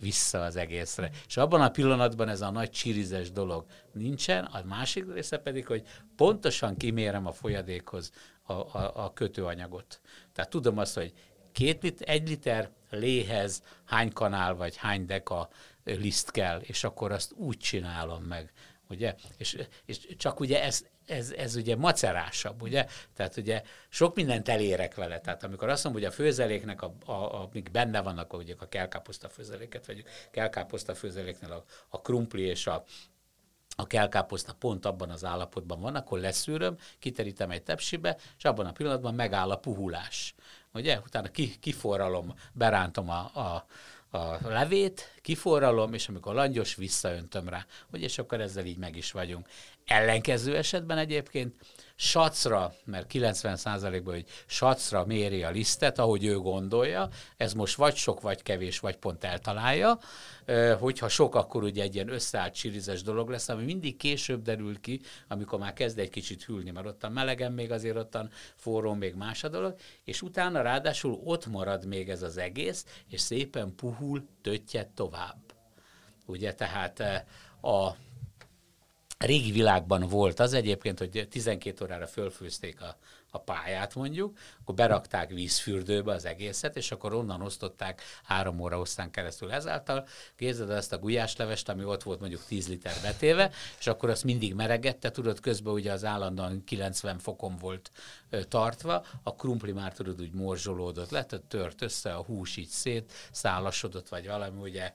[0.00, 1.10] vissza az egészre.
[1.26, 5.82] És abban a pillanatban ez a nagy csirizes dolog nincsen, a másik része pedig, hogy
[6.16, 10.00] pontosan kimérem a folyadékhoz a, a, a kötőanyagot.
[10.32, 11.12] Tehát tudom azt, hogy
[11.52, 15.48] két lit, egy liter léhez hány kanál vagy hány deka
[15.94, 18.52] liszt kell, és akkor azt úgy csinálom meg,
[18.88, 19.14] ugye?
[19.36, 22.86] És, és csak ugye ez, ez, ez ugye macerásabb, ugye?
[23.14, 25.20] Tehát ugye sok mindent elérek vele.
[25.20, 28.68] Tehát amikor azt mondom, hogy a főzeléknek, a, a, a, amik benne vannak, ugye a
[28.68, 32.84] kelkáposzta főzeléket, vagy kelkáposzta főzeléknél a, a krumpli és a,
[33.76, 38.72] a kelkáposzta pont abban az állapotban van, akkor leszűröm, kiterítem egy tepsibe, és abban a
[38.72, 40.34] pillanatban megáll a puhulás.
[40.72, 41.00] Ugye?
[41.04, 43.66] Utána ki, kiforralom, berántom a, a,
[44.10, 47.66] a levét, kiforralom, és amikor langyos, visszaöntöm rá.
[47.92, 49.48] Ugye, és akkor ezzel így meg is vagyunk.
[49.84, 51.54] Ellenkező esetben egyébként
[51.96, 58.20] sacra, mert 90%-ban, hogy sacra méri a lisztet, ahogy ő gondolja, ez most vagy sok,
[58.20, 59.98] vagy kevés, vagy pont eltalálja,
[60.78, 65.00] hogyha sok, akkor ugye egy ilyen összeállt csirizes dolog lesz, ami mindig később derül ki,
[65.28, 69.44] amikor már kezd egy kicsit hűlni, mert ottan melegen még azért ottan forró, még más
[69.44, 74.88] a dolog, és utána ráadásul ott marad még ez az egész, és szépen puhul, töttyet
[74.88, 75.38] tovább.
[76.26, 77.00] Ugye, tehát
[77.62, 77.96] a
[79.18, 82.96] régi világban volt az egyébként, hogy 12 órára fölfőzték a,
[83.30, 89.10] a pályát mondjuk, akkor berakták vízfürdőbe az egészet, és akkor onnan osztották három óra osztán
[89.10, 90.06] keresztül ezáltal.
[90.36, 94.54] Képzeld ezt a gulyáslevest, ami ott volt mondjuk 10 liter betéve, és akkor azt mindig
[94.54, 97.90] meregette, tudod, közben ugye az állandóan 90 fokon volt
[98.30, 102.68] ö, tartva, a krumpli már tudod úgy morzsolódott le, tehát tört össze, a hús így
[102.68, 104.92] szét, szálasodott, vagy valami, ugye,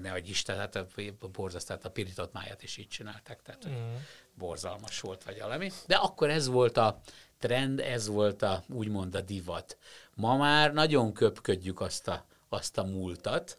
[0.00, 0.86] ne vagy Isten, hát a
[1.32, 3.94] borzasztát, a pirított máját is így csinálták, tehát mm.
[4.34, 5.70] borzalmas volt, vagy valami.
[5.86, 7.00] De akkor ez volt a
[7.40, 9.76] trend, ez volt a, úgymond a divat.
[10.14, 13.58] Ma már nagyon köpködjük azt a, azt a múltat,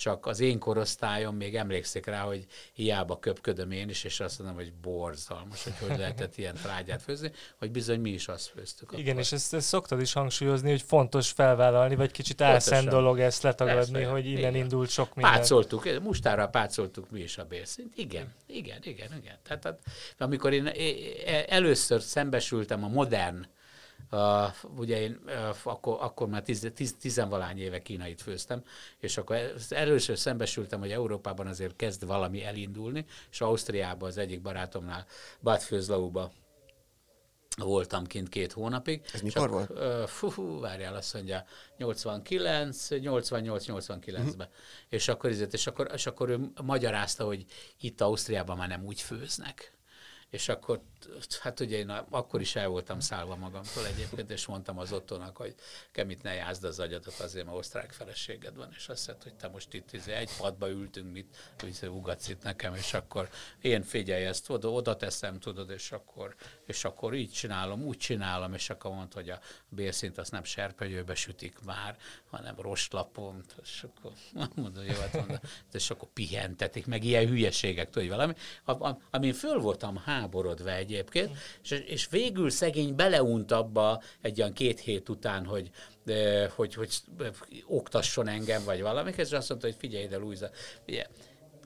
[0.00, 4.56] csak az én korosztályom még emlékszik rá, hogy hiába köpködöm én is, és azt mondom,
[4.56, 8.92] hogy borzalmas, hogy hogy lehetett ilyen trágyát főzni, hogy bizony mi is azt főztük.
[8.92, 9.20] Igen, akkor.
[9.20, 13.92] és ezt, ezt szoktad is hangsúlyozni, hogy fontos felvállalni, vagy kicsit álszent dolog ezt letagadni,
[13.92, 14.54] Persze, hogy innen igen.
[14.54, 15.32] indult sok minden.
[15.32, 17.96] Pácoltuk, mustára pácoltuk mi is a bérszint.
[17.96, 19.38] Igen, igen, igen, igen.
[19.42, 19.78] Tehát
[20.18, 20.70] amikor én
[21.48, 23.46] először szembesültem a modern
[24.12, 28.62] Uh, ugye én uh, akkor, akkor már tiz, tiz, tizenvalány éve kínait főztem,
[28.98, 35.06] és akkor először szembesültem, hogy Európában azért kezd valami elindulni, és Ausztriában az egyik barátomnál,
[35.40, 36.32] Bad Főzlauba
[37.56, 39.02] voltam kint két hónapig.
[39.12, 39.70] Ez mikor csak, volt?
[39.70, 41.44] Uh, fú, fú, várjál, azt mondja,
[41.76, 44.20] 89, 88-89-ben.
[44.20, 44.44] Uh-huh.
[44.88, 47.44] És akkor, és, akkor, és akkor ő magyarázta, hogy
[47.80, 49.78] itt Ausztriában már nem úgy főznek
[50.30, 50.80] és akkor,
[51.40, 55.54] hát ugye én akkor is el voltam szállva magamtól egyébként, és mondtam az ottonak, hogy
[55.92, 59.48] kemit ne jázd az agyadat, azért, mert osztrák feleséged van, és azt mondta, hogy te
[59.48, 63.28] most itt izé, egy padba ültünk, mit, mit ugatsz itt nekem, és akkor
[63.60, 66.34] én figyelj ezt, oda, oda teszem, tudod, és akkor,
[66.66, 71.14] és akkor így csinálom, úgy csinálom, és akkor mondta, hogy a bérszint azt nem serpenyőbe
[71.14, 71.96] sütik már,
[72.30, 74.12] hanem rostlapon, és akkor
[74.54, 75.38] mondom, jó, hát mondom,
[75.72, 78.34] és akkor pihentetik, meg ilyen hülyeségek, tudod, valami,
[79.10, 85.08] amin föl voltam háborodva egyébként, és, és végül szegény beleunt abba egy olyan két hét
[85.08, 85.70] után, hogy,
[86.54, 86.90] hogy, hogy,
[87.66, 90.50] oktasson engem, vagy valami, és azt mondta, hogy figyelj ide, Luisa,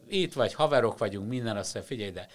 [0.09, 2.29] itt vagy, haverok vagyunk, minden, azt mondja, figyelj ide,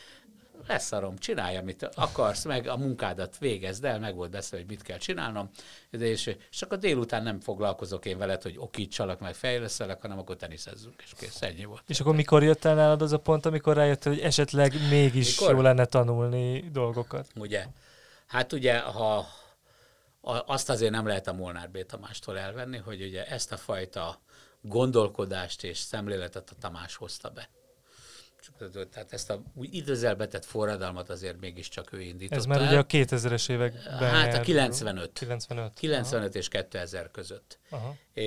[0.67, 4.97] leszarom, csinálj, amit akarsz, meg a munkádat végezd el, meg volt beszélve, hogy mit kell
[4.97, 5.49] csinálnom,
[5.91, 10.35] de és, és akkor délután nem foglalkozok én veled, hogy okítsalak, meg fejleszelek, hanem akkor
[10.35, 11.83] teniszezzünk, és kész, ennyi volt.
[11.87, 15.55] És akkor mikor jött el nálad az a pont, amikor rájött, hogy esetleg mégis mikor?
[15.55, 17.27] jó lenne tanulni dolgokat?
[17.35, 17.65] Ugye,
[18.27, 19.27] hát ugye, ha
[20.45, 21.85] azt azért nem lehet a Molnár B.
[21.85, 24.21] Tamástól elvenni, hogy ugye ezt a fajta
[24.61, 27.49] gondolkodást és szemléletet a Tamás hozta be
[28.91, 32.35] tehát ezt a úgy időzelbetett forradalmat azért mégiscsak ő indította.
[32.35, 35.11] Ez már ugye a 2000-es években Hát a 95.
[35.13, 35.73] 95.
[35.73, 37.59] 95 és 2000 között.
[37.69, 37.95] Aha.
[38.13, 38.23] É,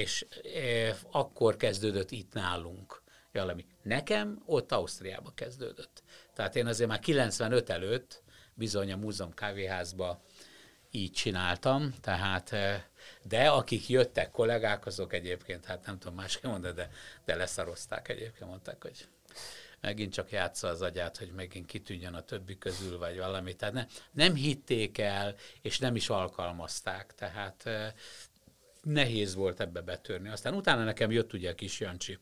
[0.00, 3.66] és é, akkor kezdődött itt nálunk valami.
[3.82, 6.02] Nekem ott Ausztriába kezdődött.
[6.34, 8.22] Tehát én azért már 95 előtt
[8.54, 10.22] bizony a múzeum kávéházba
[10.90, 12.54] így csináltam, tehát
[13.22, 16.90] de akik jöttek kollégák, azok egyébként, hát nem tudom másképp mondani, de,
[17.24, 19.08] de leszarozták egyébként, mondták, hogy
[19.80, 23.54] megint csak játsza az agyát, hogy megint kitűnjön a többi közül, vagy valami.
[23.54, 27.14] Tehát ne, nem hitték el, és nem is alkalmazták.
[27.14, 27.92] Tehát eh,
[28.82, 30.28] nehéz volt ebbe betörni.
[30.28, 32.18] Aztán utána nekem jött ugye a kis Jancsi,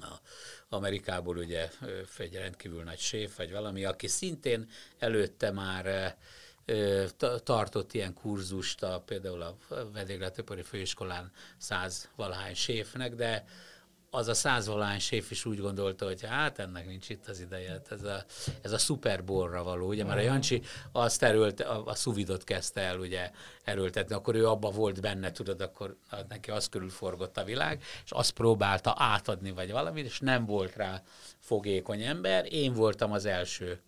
[0.00, 0.20] a
[0.68, 1.70] Amerikából ugye
[2.18, 6.16] egy rendkívül nagy séf, vagy valami, aki szintén előtte már
[7.42, 9.56] tartott ilyen kurzust, a, például a
[9.92, 13.44] Vendéglátóipari Főiskolán száz valahány séfnek, de
[14.10, 17.92] az a százvalány séf is úgy gondolta, hogy hát ennek nincs itt az ideje, hát
[17.92, 18.24] ez a,
[18.62, 22.98] ez a szuperborra való, ugye, mert a Jancsi azt erőlt, a, a szuvidot kezdte el
[22.98, 23.30] ugye
[23.64, 25.96] erőltetni, akkor ő abba volt benne, tudod, akkor
[26.28, 31.02] neki az körülforgott a világ, és azt próbálta átadni, vagy valamit, és nem volt rá
[31.38, 33.80] fogékony ember, én voltam az első,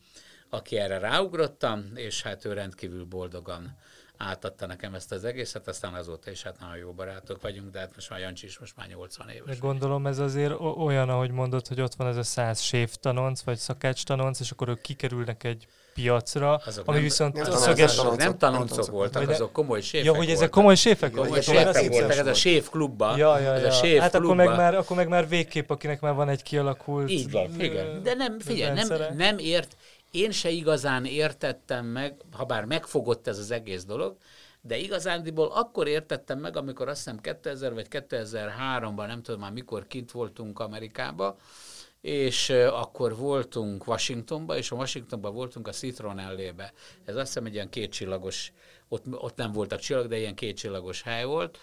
[0.49, 3.77] aki erre ráugrottam, és hát ő rendkívül boldogan
[4.23, 7.91] átadta nekem ezt az egészet, aztán azóta is hát nagyon jó barátok vagyunk, de hát
[7.95, 9.47] most már Jancsi is most már 80 éves.
[9.47, 13.43] De gondolom ez azért olyan, ahogy mondod, hogy ott van ez a száz séf tanonc,
[13.43, 17.95] vagy szakács tanonc, és akkor ők kikerülnek egy piacra, azok ami nem, viszont nem, szöges...
[17.95, 21.45] Tanoncok, nem tanoncok voltak, de, azok komoly séfek Ja, hogy ezek komoly séfek voltak?
[21.45, 23.17] Komoly séfek voltak, ez a séf klubba.
[23.17, 23.53] Ja, ja, ja.
[23.53, 26.43] Ez a séf hát akkor meg, már, akkor meg már végképp, akinek már van egy
[26.43, 28.03] kialakult Így van, igen.
[28.03, 29.77] De nem, figyelj, nem, nem ért,
[30.13, 34.17] én se igazán értettem meg, ha bár megfogott ez az egész dolog,
[34.61, 39.87] de igazándiból akkor értettem meg, amikor azt hiszem 2000 vagy 2003-ban, nem tudom már mikor
[39.87, 41.37] kint voltunk Amerikába,
[42.01, 46.73] és akkor voltunk Washingtonba, és a Washingtonban voltunk a Citronellébe.
[47.05, 48.53] Ez azt hiszem egy ilyen kétcsillagos,
[48.89, 51.59] ott, ott nem voltak csillag, de ilyen kétcsillagos hely volt,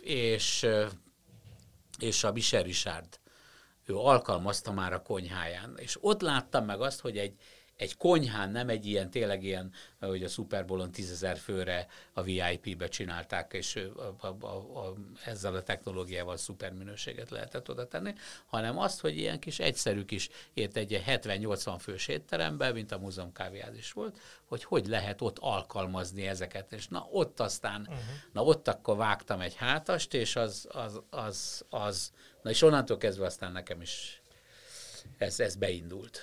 [0.00, 0.66] és,
[1.98, 3.19] és a Michel Richard
[3.90, 5.74] ő alkalmazta már a konyháján.
[5.76, 7.34] És ott láttam meg azt, hogy egy,
[7.76, 12.88] egy konyhán, nem egy ilyen, tényleg ilyen, hogy a Super Bowl-on tízezer főre a VIP-be
[12.88, 18.12] csinálták, és a, a, a, a, ezzel a technológiával szuper minőséget lehetett oda tenni,
[18.46, 23.32] hanem azt, hogy ilyen kis egyszerű kis, ért egy 70-80 fős étteremben, mint a múzeum
[23.32, 27.96] kávéház is volt, hogy hogy lehet ott alkalmazni ezeket, és na ott aztán, uh-huh.
[28.32, 33.26] na ott akkor vágtam egy hátast, és az, az, az, az, na és onnantól kezdve
[33.26, 34.22] aztán nekem is
[35.18, 36.20] ez, ez beindult.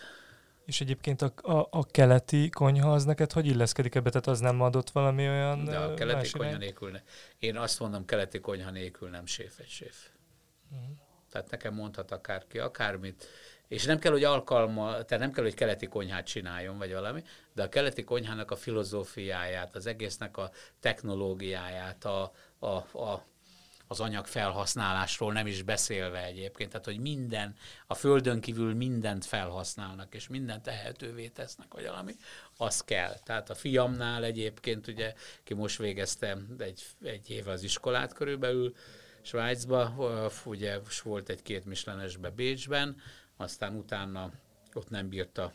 [0.65, 4.10] És egyébként a, a, a keleti konyha az neked hogy illeszkedik ebbe?
[4.10, 7.01] Tehát az nem adott valami olyan De a keleti konyha nélkül ne.
[7.39, 10.10] Én azt mondom, keleti konyha nélkül nem séf egy séf.
[10.71, 10.97] Uh-huh.
[11.32, 13.27] Tehát nekem mondhat akárki akármit,
[13.67, 17.63] és nem kell, hogy alkalma, tehát nem kell, hogy keleti konyhát csináljon, vagy valami, de
[17.63, 22.67] a keleti konyhának a filozófiáját, az egésznek a technológiáját, a, a,
[22.99, 23.25] a
[23.88, 27.56] az anyag felhasználásról nem is beszélve egyébként, tehát hogy minden,
[27.88, 32.15] a földön kívül mindent felhasználnak, és mindent tehetővé tesznek, vagy valami,
[32.58, 33.19] az kell.
[33.23, 38.76] Tehát a fiamnál egyébként, ugye, ki most végezte egy, egy éve az iskolát körülbelül,
[39.21, 39.93] Svájcba,
[40.45, 43.02] ugye volt egy-két mislenesbe Bécsben,
[43.38, 44.32] aztán utána
[44.73, 45.52] ott nem bírta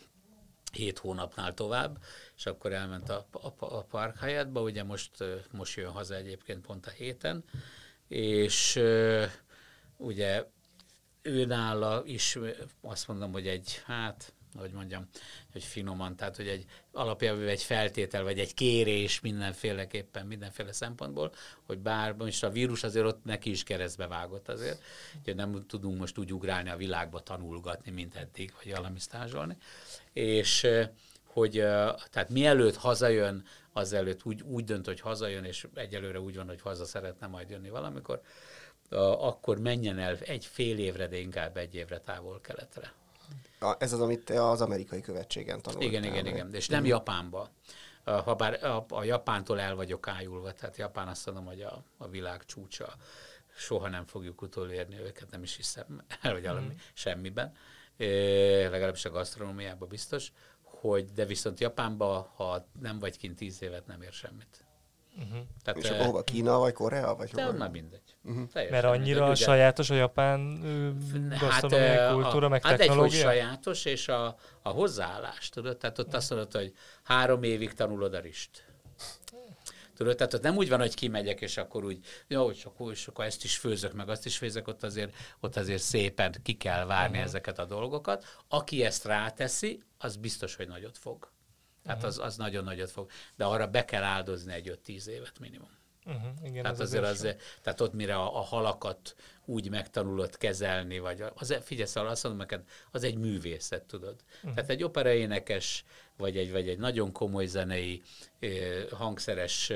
[0.72, 1.98] hét hónapnál tovább,
[2.36, 5.10] és akkor elment a, a, a park helyetbe, ugye most,
[5.50, 7.44] most jön haza egyébként pont a héten,
[8.12, 8.80] és
[9.96, 10.44] ugye
[11.22, 12.38] ő nála is
[12.80, 15.08] azt mondom, hogy egy, hát, hogy mondjam,
[15.52, 21.32] hogy finoman, tehát hogy egy alapjában egy feltétel, vagy egy kérés mindenféleképpen, mindenféle szempontból,
[21.66, 24.82] hogy bár most a vírus azért ott neki is keresztbe vágott azért,
[25.24, 29.56] hogy nem tudunk most úgy ugrálni a világba tanulgatni, mint eddig, vagy valami stázsolni,
[30.12, 30.66] és
[31.24, 31.52] hogy
[32.10, 36.84] tehát mielőtt hazajön, azelőtt úgy, úgy dönt, hogy hazajön, és egyelőre úgy van, hogy haza
[36.84, 38.20] szeretne majd jönni valamikor,
[39.18, 42.92] akkor menjen el egy fél évre, de inkább egy évre távol-keletre.
[43.78, 45.88] Ez az, amit te az amerikai követségen tanultál.
[45.88, 46.54] Igen, igen, igen.
[46.54, 47.50] És nem Japánba.
[48.04, 52.08] Ha bár a, a Japántól el vagyok ájulva, tehát Japán azt mondom, hogy a, a
[52.08, 52.94] világ csúcsa,
[53.56, 56.68] soha nem fogjuk utolérni őket, nem is hiszem el, vagy mm.
[56.92, 57.54] semmiben.
[57.96, 58.06] E,
[58.68, 60.32] legalábbis a gasztronómiában biztos
[60.82, 64.64] hogy de viszont Japánba, ha nem vagy kint tíz évet, nem ér semmit.
[65.16, 65.46] Uh-huh.
[65.64, 66.22] Tehát, és akkor hova?
[66.22, 67.14] Kína vagy Korea?
[67.14, 68.16] Vagy de már mindegy.
[68.24, 68.48] Uh-huh.
[68.52, 70.60] Mert annyira mindegy, sajátos a japán
[71.40, 73.24] gasztronómiai hát, kultúra, a, meg hát technológia?
[73.24, 75.76] Hát egy, sajátos, és a, a hozzáállás, tudod?
[75.76, 76.20] Tehát ott uh-huh.
[76.20, 78.64] azt mondod, hogy három évig tanulod a rist.
[79.96, 83.06] Tudod, tehát ott nem úgy van, hogy kimegyek, és akkor úgy, jó, és akkor, és
[83.06, 86.84] akkor ezt is főzök, meg azt is főzök, ott azért, ott azért szépen ki kell
[86.84, 87.24] várni uh-huh.
[87.24, 88.24] ezeket a dolgokat.
[88.48, 91.30] Aki ezt ráteszi, az biztos, hogy nagyot fog.
[91.82, 92.12] Tehát uh-huh.
[92.12, 93.10] az, az nagyon nagyot fog.
[93.36, 95.80] De arra be kell áldozni egy 5-10 évet minimum.
[96.06, 100.98] Uh-huh, igen, tehát az azért az, tehát ott mire a, a halakat úgy megtanulod kezelni,
[100.98, 104.16] vagy az, figyelj, szóval azt mondom neked, az egy művészet, tudod.
[104.36, 104.54] Uh-huh.
[104.54, 105.84] Tehát egy operaénekes,
[106.16, 108.02] vagy egy, vagy egy nagyon komoly zenei,
[108.90, 109.72] hangszeres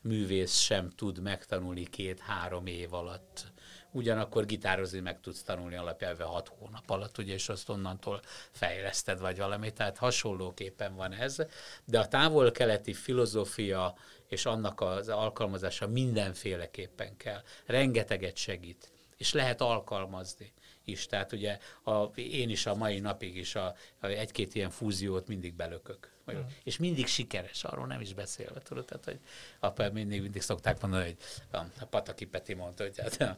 [0.00, 3.52] művész sem tud megtanulni két-három év alatt
[3.92, 9.38] ugyanakkor gitározni meg tudsz tanulni alapjelve hat hónap alatt, ugye, és azt onnantól fejleszted, vagy
[9.38, 11.36] valami, tehát hasonlóképpen van ez,
[11.84, 13.94] de a távol-keleti filozófia
[14.30, 17.42] és annak az alkalmazása mindenféleképpen kell.
[17.66, 20.52] Rengeteget segít, és lehet alkalmazni
[20.84, 21.06] is.
[21.06, 25.54] Tehát ugye a, én is a mai napig is a, a egy-két ilyen fúziót mindig
[25.54, 26.12] belökök.
[26.36, 26.46] Mm.
[26.64, 29.18] És mindig sikeres, arról nem is beszélve, tudod, tehát, hogy
[29.60, 31.16] apa mindig, mindig szokták mondani, hogy
[31.50, 33.36] a, a Pataki Peti mondta, hogy hát,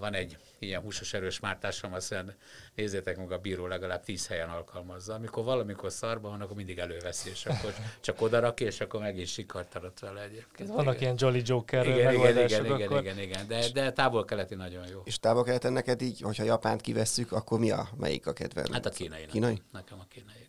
[0.00, 2.34] van egy ilyen húsos erős mártásom, azt mondja,
[2.74, 5.14] nézzétek meg, a bíró legalább tíz helyen alkalmazza.
[5.14, 9.32] Amikor valamikor szarban van, akkor mindig előveszi, és akkor csak odarakja, és akkor meg is
[9.32, 10.68] sikartarat vele egyébként.
[10.68, 11.00] Vannak igen.
[11.02, 15.02] ilyen Jolly Joker igen, igen, igen, igen, igen, igen, igen, de, de távol-keleti nagyon jó.
[15.04, 18.72] És távol-keleten neked így, hogyha Japánt kivesszük, akkor mi a, melyik a kedvenc?
[18.72, 19.26] Hát a kínai.
[19.26, 19.62] Kínai?
[19.72, 20.47] Nekem a kínai.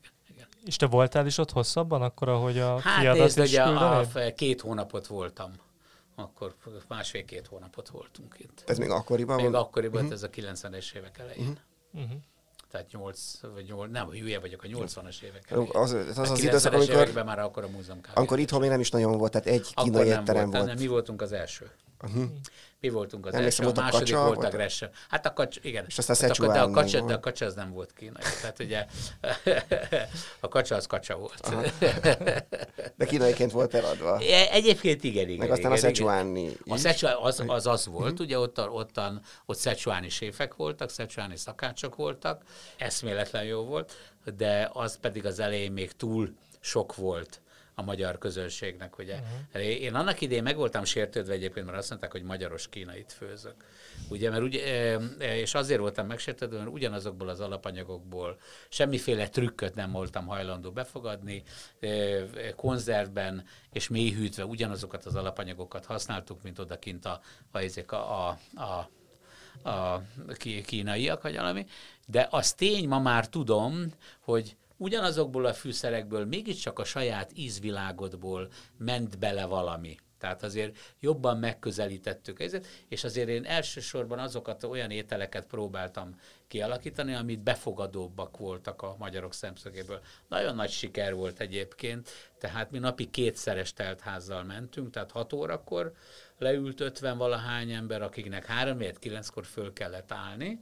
[0.65, 4.05] És te voltál is ott hosszabban, akkor, ahogy a hát kiadat nézd, is a, a,
[4.35, 5.51] két hónapot voltam.
[6.15, 6.55] Akkor
[6.87, 8.63] másfél-két hónapot voltunk itt.
[8.65, 9.61] Ez még akkoriban Még van?
[9.61, 10.13] akkoriban, uh-huh.
[10.13, 11.59] ez a 90-es évek elején.
[11.93, 12.11] Uh-huh.
[12.71, 15.69] Tehát 8, vagy 8, nem, hülye vagyok, a 80-as évek elején.
[15.73, 18.89] Az, az, az, az időszak, amikor, már akkor a múzeum Amikor itthon még nem is
[18.89, 20.65] nagyon volt, tehát egy kínai étterem volt.
[20.65, 21.71] Nem, mi voltunk az első.
[22.03, 22.23] Uh-huh.
[22.79, 24.89] Mi voltunk az első, a második volt a Gresse.
[25.09, 25.85] Hát a kacs, igen.
[25.87, 28.23] És aztán hát akkor, de, a kacsa, de a kacsa az nem volt kínai.
[28.41, 28.85] Tehát ugye
[30.38, 31.53] a kacsa az kacsa volt.
[32.95, 34.17] de kínaiként volt eladva.
[34.51, 35.37] Egyébként igen, igen.
[35.37, 38.25] Meg aztán igen, a Szecsuáni A Szecsuán az, az az volt, uh-huh.
[38.25, 42.43] ugye ott, ottan, ott szecsuáni séfek voltak, szecsuáni szakácsok voltak,
[42.77, 43.93] eszméletlen jó volt,
[44.37, 47.41] de az pedig az elején még túl sok volt
[47.79, 49.19] a magyar közönségnek, ugye.
[49.53, 49.65] Uh-huh.
[49.65, 53.55] Én annak idején meg voltam sértődve egyébként, mert azt mondták, hogy magyaros kínait főzök.
[54.09, 58.39] Ugye, mert ugye, és azért voltam megsértődve, mert ugyanazokból az alapanyagokból
[58.69, 61.43] semmiféle trükköt nem voltam hajlandó befogadni,
[62.55, 68.89] konzervben és mélyhűtve ugyanazokat az alapanyagokat használtuk, mint odakint a, a, a, a
[69.63, 70.01] a
[70.65, 71.65] kínaiak, vagy valami,
[72.07, 79.19] de az tény, ma már tudom, hogy ugyanazokból a fűszerekből mégiscsak a saját ízvilágodból ment
[79.19, 79.97] bele valami.
[80.19, 87.43] Tehát azért jobban megközelítettük ezt, és azért én elsősorban azokat olyan ételeket próbáltam kialakítani, amit
[87.43, 90.01] befogadóbbak voltak a magyarok szemszögéből.
[90.27, 95.93] Nagyon nagy siker volt egyébként, tehát mi napi kétszeres teltházzal mentünk, tehát 6 órakor
[96.37, 100.59] leült 50 valahány ember, akiknek 3 9-kor föl kellett állni,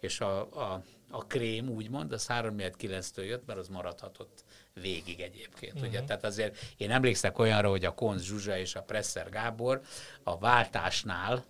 [0.00, 5.72] és a, a, a krém úgymond, az 3 9-től jött, mert az maradhatott végig egyébként.
[5.72, 5.88] Uh-huh.
[5.88, 5.98] Ugye?
[5.98, 6.06] Mhm.
[6.06, 9.80] Tehát azért én emlékszek olyanra, hogy a Konz Zsuzsa és a Presser Gábor
[10.22, 11.44] a váltásnál,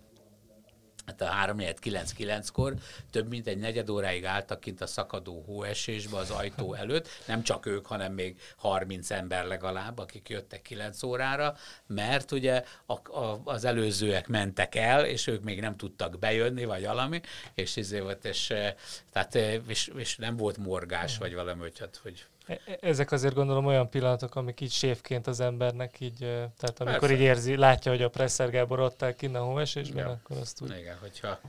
[1.09, 2.73] hát a 3-9-9-kor
[3.11, 7.65] több mint egy negyed óráig álltak kint a szakadó hóesésbe az ajtó előtt, nem csak
[7.65, 11.55] ők, hanem még 30 ember legalább, akik jöttek 9 órára,
[11.87, 16.85] mert ugye a, a, az előzőek mentek el, és ők még nem tudtak bejönni, vagy
[16.85, 17.21] valami,
[17.53, 18.73] és, izé volt, és, eh,
[19.11, 22.25] tehát, eh, és, és nem volt morgás, vagy valami, hogy, hát, hogy
[22.79, 26.17] ezek azért gondolom olyan pillanatok, amik így sévként az embernek így,
[26.57, 27.15] tehát amikor Persze.
[27.15, 30.11] így érzi, látja, hogy a Presser Gábor ott áll kinn a hóesésben, ja.
[30.11, 30.77] akkor azt úgy...
[30.77, 31.39] Igen, hogyha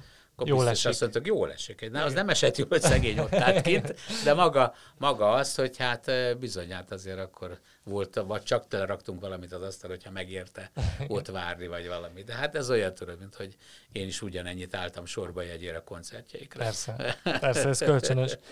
[0.40, 0.90] akkor jól esik.
[0.90, 1.90] Azt mondtuk, jól esik.
[1.90, 3.94] Na, az nem esett jó, hogy szegény ott állt kint,
[4.24, 9.52] de maga, maga az, hogy hát bizony, hát azért akkor volt, vagy csak teleraktunk valamit
[9.52, 10.70] az asztal, hogyha megérte
[11.08, 12.22] ott várni, vagy valami.
[12.22, 13.56] De hát ez olyan tudod, mint hogy
[13.92, 16.64] én is ugyanennyit álltam sorba jegyére a koncertjeikre.
[16.64, 18.38] Persze, persze, ez kölcsönös.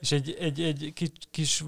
[0.00, 0.92] És egy, egy, egy
[1.30, 1.64] kis,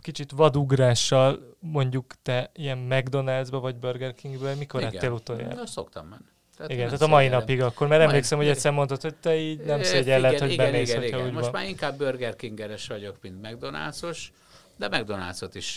[0.00, 4.94] kicsit vadugrással mondjuk te ilyen McDonald'sba vagy Burger Kingbe, mikor Igen.
[4.94, 5.54] ettél utoljára?
[5.54, 6.30] Na, szoktam menni.
[6.56, 9.60] Tehát igen, tehát a mai napig akkor, mert emlékszem, hogy egyszer mondtad, hogy te így
[9.60, 11.32] nem szégyelled, hogy igen, bemész, igen, igen.
[11.32, 14.18] Most már inkább Burger Kingeres vagyok, mint McDonald'sos,
[14.88, 15.76] de McDonald's-ot is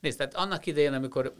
[0.00, 1.34] Nézd, tehát annak idején, amikor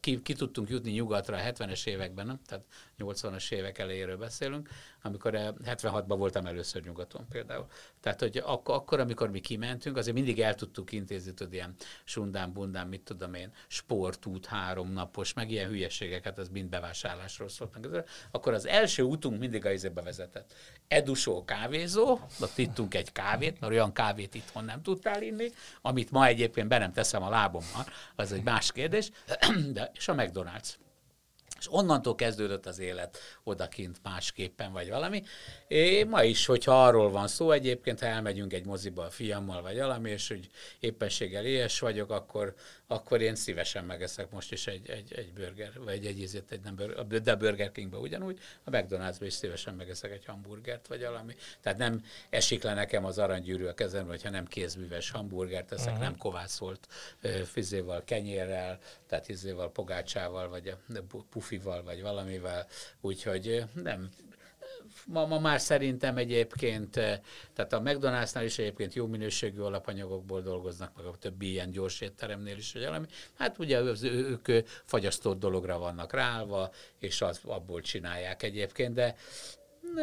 [0.00, 2.40] ki, ki tudtunk jutni nyugatra a 70-es években, nem?
[2.46, 2.64] tehát
[2.98, 4.68] 80-as évek elejéről beszélünk,
[5.02, 5.32] amikor
[5.64, 7.66] 76-ban voltam először nyugaton például.
[8.00, 11.74] Tehát, hogy ak- akkor, amikor mi kimentünk, azért mindig el tudtuk intézni, tudod, ilyen
[12.04, 18.04] sundán, bundán, mit tudom én, sportút, három napos, meg ilyen hülyeségeket, az mind bevásárlásról szóltak.
[18.30, 20.54] Akkor az első útunk mindig a izébe vezetett.
[20.88, 25.52] Edusó kávézó, ott ittunk egy kávét, mert olyan kávét itthon nem tudtál inni,
[25.86, 29.10] amit ma egyébként be nem teszem a lábommal, az egy más kérdés,
[29.72, 30.74] de, és a McDonald's.
[31.58, 35.22] És onnantól kezdődött az élet odakint másképpen, vagy valami.
[35.68, 39.76] É, ma is, hogyha arról van szó, egyébként, ha elmegyünk egy moziba a fiammal, vagy
[39.78, 40.48] valami, és hogy
[40.80, 42.54] éppenséggel éhes vagyok, akkor,
[42.86, 46.76] akkor én szívesen megeszek most is egy, egy, egy burger, vagy egy ízét, egy nem
[46.76, 51.34] burger, de a Burger Kingbe ugyanúgy, a McDonald'sba is szívesen megeszek egy hamburgert, vagy valami.
[51.60, 56.02] Tehát nem esik le nekem az aranygyűrű a kezembe, hogyha nem kézműves hamburgert eszek, uh-huh.
[56.02, 56.88] nem kovászolt
[57.44, 60.78] fizéval, kenyérrel, tehát izéval, pogácsával, vagy a
[61.46, 62.66] pufival, vagy valamivel,
[63.00, 64.10] úgyhogy nem,
[65.04, 66.90] ma, ma már szerintem egyébként,
[67.52, 72.56] tehát a McDonald'snál is egyébként jó minőségű alapanyagokból dolgoznak, meg a többi ilyen gyors étteremnél
[72.56, 73.06] is, vagy valami.
[73.34, 74.46] Hát ugye az, ők
[74.84, 79.16] fagyasztott dologra vannak ráállva, és az, abból csinálják egyébként, de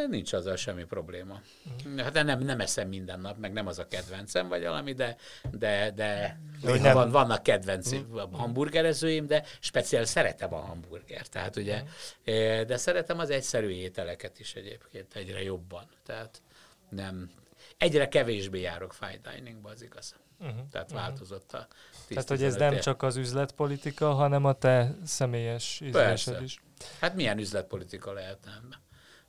[0.10, 1.41] Nincs azzal semmi probléma.
[1.78, 2.00] Uh-huh.
[2.00, 5.16] Hát nem, nem eszem minden nap, meg nem az a kedvencem, vagy valami, de,
[5.52, 6.94] de, de nem.
[6.94, 8.32] Van, vannak kedvenc uh-huh.
[8.32, 11.28] hamburgerezőim, de speciál szeretem a hamburger.
[11.28, 12.62] Tehát ugye, uh-huh.
[12.62, 15.86] de szeretem az egyszerű ételeket is egyébként egyre jobban.
[16.06, 16.41] Tehát
[16.89, 17.32] nem,
[17.78, 20.16] egyre kevésbé járok fine diningba, az igaz.
[20.39, 20.56] Uh-huh.
[20.72, 21.06] Tehát uh-huh.
[21.06, 21.68] változott a
[22.08, 26.62] Tehát, hogy ez nem csak az üzletpolitika, hanem a te személyes ízlésed is.
[27.00, 28.62] Hát milyen üzletpolitika lehetne?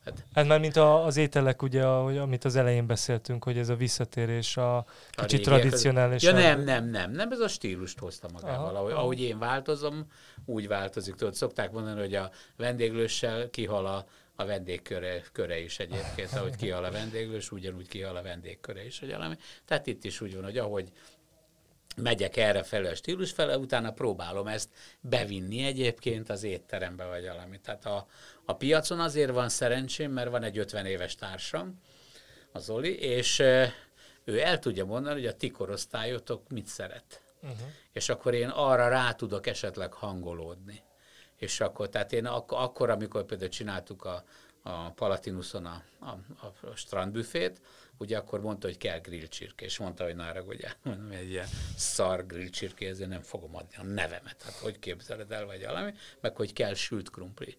[0.04, 3.68] Hát, hát már mint a, az ételek, ugye, ahogy, amit az elején beszéltünk, hogy ez
[3.68, 6.22] a visszatérés a, a kicsit tradicionális.
[6.22, 8.68] Ja nem, nem, nem, nem, ez a stílust hozta magával.
[8.68, 10.06] Aha, ahogy, ahogy én változom,
[10.44, 11.14] úgy változik.
[11.14, 16.84] Tudod, szokták mondani, hogy a vendéglőssel kihal a, a vendégköre köre is egyébként, ahogy kihal
[16.84, 19.36] a vendéglős, ugyanúgy kihal a vendégköre is, hogy valami.
[19.64, 20.92] Tehát itt is úgy van, hogy ahogy
[21.96, 24.68] megyek erre felé a stílus fele, utána próbálom ezt
[25.00, 27.60] bevinni egyébként az étterembe, vagy valami.
[27.60, 28.06] Tehát a,
[28.44, 31.80] a piacon azért van szerencsém, mert van egy 50 éves társam,
[32.52, 33.38] az Oli, és
[34.24, 37.22] ő el tudja mondani, hogy a ti korosztályotok mit szeret.
[37.42, 37.68] Uh-huh.
[37.92, 40.82] És akkor én arra rá tudok esetleg hangolódni.
[41.36, 44.24] És akkor, tehát én ak- akkor, amikor például csináltuk a,
[44.62, 46.08] a Palatinuson a, a,
[46.66, 47.60] a strandbüfét,
[47.98, 52.26] ugye akkor mondta, hogy kell grillcsirke, és mondta, hogy nára, ugye, mondom, egy ilyen szar
[52.26, 54.42] grillcsirke, ezért nem fogom adni a nevemet.
[54.42, 57.56] Hát hogy képzeled el, vagy valami, meg hogy kell sült krumpli.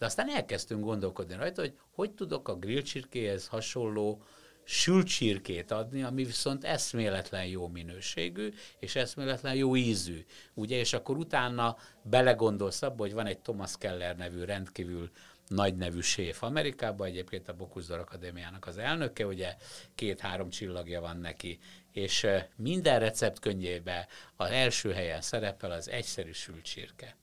[0.00, 4.22] De aztán elkezdtünk gondolkodni rajta, hogy hogy tudok a grillcsirkéhez hasonló
[4.64, 10.24] sült csirkét adni, ami viszont eszméletlen jó minőségű, és eszméletlen jó ízű.
[10.54, 15.10] Ugye, és akkor utána belegondolsz abba, hogy van egy Thomas Keller nevű rendkívül
[15.46, 19.56] nagy nevű séf Amerikában, egyébként a Bocuse Akadémiának az elnöke, ugye
[19.94, 21.58] két-három csillagja van neki,
[21.92, 22.26] és
[22.56, 27.16] minden recept könyvébe az első helyen szerepel az egyszerű sült csirke.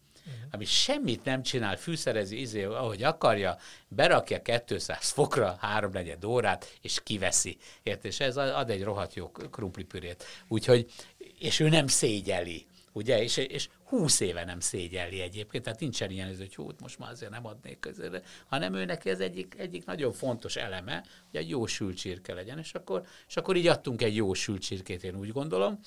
[0.51, 3.57] Ami semmit nem csinál, fűszerezi, izé, ahogy akarja,
[3.87, 7.57] berakja 200 fokra, háromnegyed órát, és kiveszi.
[7.83, 8.05] Ért?
[8.05, 10.23] És ez ad egy rohadt jó krumplipürét.
[10.47, 10.91] Úgyhogy,
[11.39, 12.65] és ő nem szégyeli
[12.97, 17.11] ugye, és, és húsz éve nem szégyelli egyébként, tehát nincsen ilyen, hogy hú, most már
[17.11, 21.65] azért nem adnék közére, hanem őnek ez egyik, egyik nagyon fontos eleme, hogy egy jó
[21.65, 25.31] sült csirke legyen, és akkor, és akkor így adtunk egy jó sült csirkét, én úgy
[25.31, 25.79] gondolom,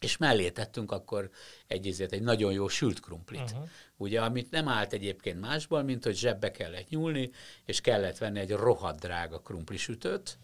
[0.00, 1.30] és mellé tettünk akkor
[1.66, 3.40] egy, ezért, egy nagyon jó sült krumplit.
[3.40, 3.68] Uh-huh.
[3.96, 7.30] Ugye, amit nem állt egyébként másból, mint hogy zsebbe kellett nyúlni,
[7.64, 10.38] és kellett venni egy rohadt drága krumplisütőt,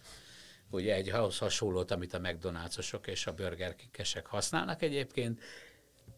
[0.71, 5.41] ugye egy ahhoz hasonlót, amit a McDonald'sosok és a Burger King-esek használnak egyébként,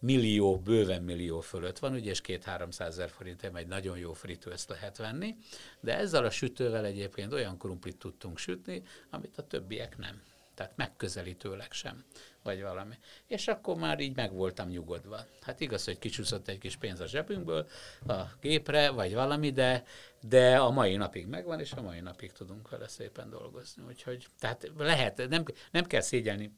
[0.00, 4.68] millió, bőven millió fölött van, ugye, és két 300 ezer forintért egy nagyon jó fritőzt
[4.68, 5.36] lehet venni,
[5.80, 10.22] de ezzel a sütővel egyébként olyan krumplit tudtunk sütni, amit a többiek nem.
[10.56, 12.04] Tehát megközelítőleg sem,
[12.42, 12.94] vagy valami.
[13.26, 15.20] És akkor már így meg voltam nyugodva.
[15.40, 17.68] Hát igaz, hogy kicsúszott egy kis pénz a zsebünkből
[18.06, 19.84] a gépre, vagy valami, de,
[20.20, 23.82] de a mai napig megvan, és a mai napig tudunk vele szépen dolgozni.
[23.86, 26.52] Úgyhogy, tehát lehet, nem, nem kell szégyelni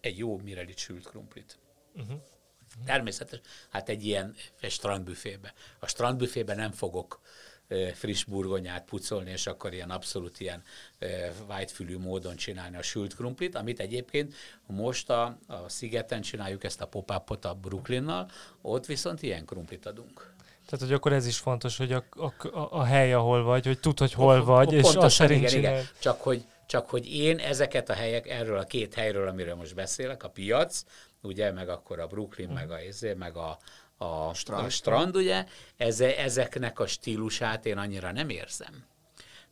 [0.00, 1.58] egy jó mirelit sült krumplit.
[1.94, 2.20] Uh-huh.
[2.84, 3.40] Természetes,
[3.70, 5.52] hát egy ilyen egy strandbüfébe.
[5.78, 7.20] A strandbüfébe nem fogok
[7.94, 10.62] friss burgonyát pucolni, és akkor ilyen abszolút ilyen
[11.48, 14.34] whitefülű módon csinálni a sült krumplit, amit egyébként
[14.66, 17.10] most a, a szigeten csináljuk ezt a pop
[17.44, 18.30] a Brooklynnal,
[18.62, 20.34] ott viszont ilyen krumplit adunk.
[20.66, 22.32] Tehát, hogy akkor ez is fontos, hogy a, a,
[22.70, 25.84] a hely, ahol vagy, hogy tud, hogy hol vagy, és azt szerint igen, igen.
[25.98, 30.22] Csak hogy, csak hogy én ezeket a helyek, erről a két helyről, amiről most beszélek,
[30.24, 30.84] a piac,
[31.22, 32.56] ugye, meg akkor a Brooklyn, hmm.
[32.56, 33.58] meg a, izé, meg a,
[33.96, 34.64] a, strand.
[34.64, 38.84] a strand, ugye, eze, ezeknek a stílusát én annyira nem érzem.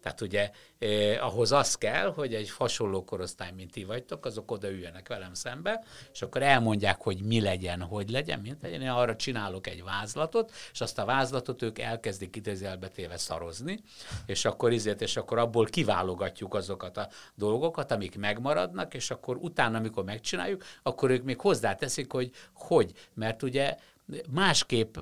[0.04, 4.70] Tehát ugye eh, ahhoz az kell, hogy egy hasonló korosztály, mint ti vagytok, azok oda
[4.70, 8.80] üljenek velem szembe, és akkor elmondják, hogy mi legyen, hogy legyen, mint legyen.
[8.80, 13.78] Én arra csinálok egy vázlatot, és azt a vázlatot ők elkezdik idézelbe téve szarozni,
[14.26, 19.78] és akkor izért, és akkor abból kiválogatjuk azokat a dolgokat, amik megmaradnak, és akkor utána,
[19.78, 23.76] amikor megcsináljuk, akkor ők még hozzáteszik, hogy hogy, mert ugye
[24.30, 24.96] másképp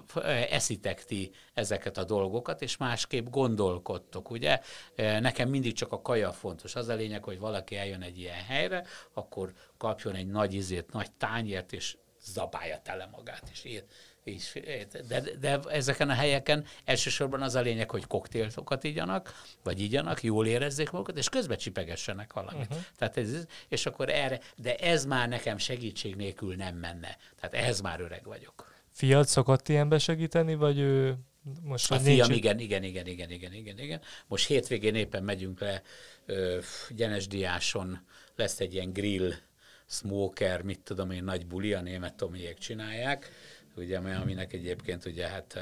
[0.51, 4.61] eszitek ti ezeket a dolgokat, és másképp gondolkodtok, ugye?
[4.97, 6.75] Nekem mindig csak a kaja fontos.
[6.75, 11.11] Az a lényeg, hogy valaki eljön egy ilyen helyre, akkor kapjon egy nagy izét, nagy
[11.11, 13.85] tányért, és zabálja tele magát, és ér,
[14.25, 14.53] és,
[15.09, 20.47] de, de ezeken a helyeken elsősorban az a lényeg, hogy koktélokat igyanak, vagy igyanak, jól
[20.47, 22.71] érezzék magukat, és közben csipegessenek valamit.
[22.71, 22.85] Uh-huh.
[22.97, 27.17] Tehát ez, és akkor erre, de ez már nekem segítség nélkül nem menne.
[27.41, 28.72] Tehát ehhez már öreg vagyok.
[28.93, 31.17] Fiat szokott ilyenbe segíteni, vagy ő
[31.63, 32.39] most a fiam, nincs...
[32.39, 34.01] igen, igen, igen, igen, igen, igen, igen.
[34.27, 35.83] Most hétvégén éppen megyünk le
[36.27, 36.59] ö,
[36.91, 39.33] Gyenesdiáson, lesz egy ilyen grill,
[39.87, 43.31] smoker, mit tudom én, nagy buli, a német tomiék csinálják,
[43.77, 45.59] ugye, aminek egyébként ugye hát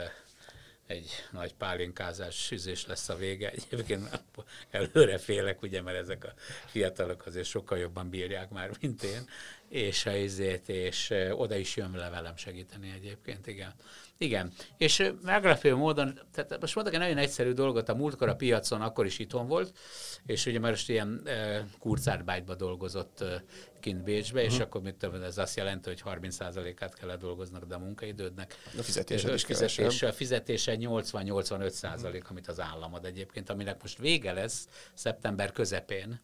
[0.91, 3.51] egy nagy pálinkázás üzés lesz a vége.
[3.71, 4.23] Egyébként
[4.71, 6.33] előre félek, ugye, mert ezek a
[6.67, 9.29] fiatalok azért sokkal jobban bírják már, mint én,
[9.71, 13.75] és izét, és oda is jön le velem segíteni egyébként, igen.
[14.19, 18.81] Igen, és meglepő módon, tehát most mondok egy nagyon egyszerű dolgot, a múltkor a piacon
[18.81, 19.79] akkor is itthon volt,
[20.27, 23.45] és ugye már most ilyen e, kurcárbájtba dolgozott e,
[23.81, 24.53] kint Bécsbe, uh-huh.
[24.53, 24.63] és mhm.
[24.69, 28.55] akkor mit tudom, ez azt jelenti, hogy 30%-át kell dolgoznak, de a munkaidődnek.
[28.79, 32.31] A fizetése is fizetése, A fizetése 80-85 százalék, uh-huh.
[32.31, 36.21] amit az állam ad egyébként, aminek most vége lesz szeptember közepén,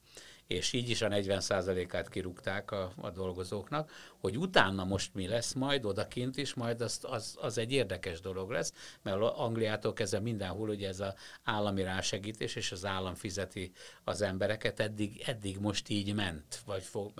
[0.46, 3.90] és így is a 40%-át kirúgták a, a dolgozóknak,
[4.20, 8.50] hogy utána most mi lesz majd odakint is, majd az, az, az egy érdekes dolog
[8.50, 8.72] lesz,
[9.02, 13.72] mert Angliától kezdve mindenhol ugye ez az állami rásegítés, és az állam fizeti
[14.04, 17.12] az embereket, eddig, eddig most így ment, vagy fog,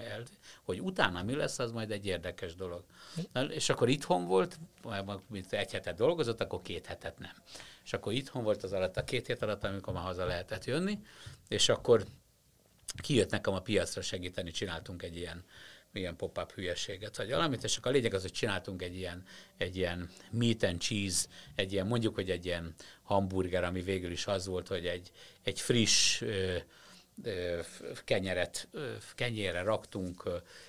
[0.65, 2.85] hogy utána mi lesz, az majd egy érdekes dolog.
[3.33, 4.59] Na, és akkor itthon volt,
[5.31, 7.35] mint egy hetet dolgozott, akkor két hetet nem.
[7.85, 10.99] És akkor itthon volt az alatt a két hét alatt, amikor már haza lehetett jönni,
[11.49, 12.05] és akkor
[13.01, 15.45] kijött nekem a piacra segíteni, csináltunk egy ilyen,
[15.93, 19.25] ilyen pop-up hülyeséget, vagy valamit, és akkor a lényeg az, hogy csináltunk egy ilyen,
[19.57, 24.27] egy ilyen meat and cheese, egy ilyen, mondjuk, hogy egy ilyen hamburger, ami végül is
[24.27, 25.11] az volt, hogy egy,
[25.43, 26.23] egy friss
[28.05, 28.69] kenyeret,
[29.15, 30.23] kenyére raktunk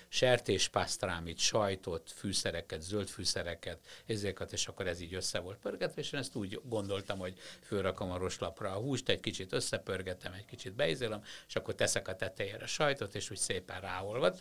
[0.08, 6.20] sertéspásztrámit, sajtot, fűszereket, zöld fűszereket, ezeket, és akkor ez így össze volt pörgetve, és én
[6.20, 11.22] ezt úgy gondoltam, hogy fölrakom a roslapra a húst, egy kicsit összepörgetem, egy kicsit beizélem,
[11.48, 14.40] és akkor teszek a tetejére sajtot, és úgy szépen ráolvad.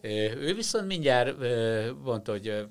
[0.00, 1.38] Ő viszont mindjárt
[2.02, 2.66] mondta, hogy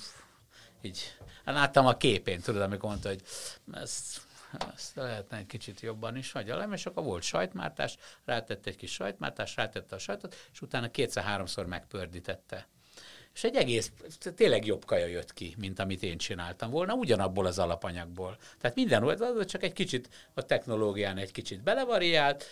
[0.82, 3.22] így, hát láttam a képén, tudod, amikor mondta, hogy
[3.74, 4.22] ezt
[4.76, 8.92] ezt lehetne egy kicsit jobban is, vagy alem, és akkor volt sajtmártás, rátette egy kis
[8.92, 12.68] sajtmártás, rátette a sajtot, és utána kétszer-háromszor megpördítette.
[13.34, 13.92] és egy egész,
[14.36, 18.38] tényleg jobb kaja jött ki, mint amit én csináltam volna, ugyanabból az alapanyagból.
[18.60, 22.46] Tehát minden volt, csak egy kicsit a technológián egy kicsit belevariált,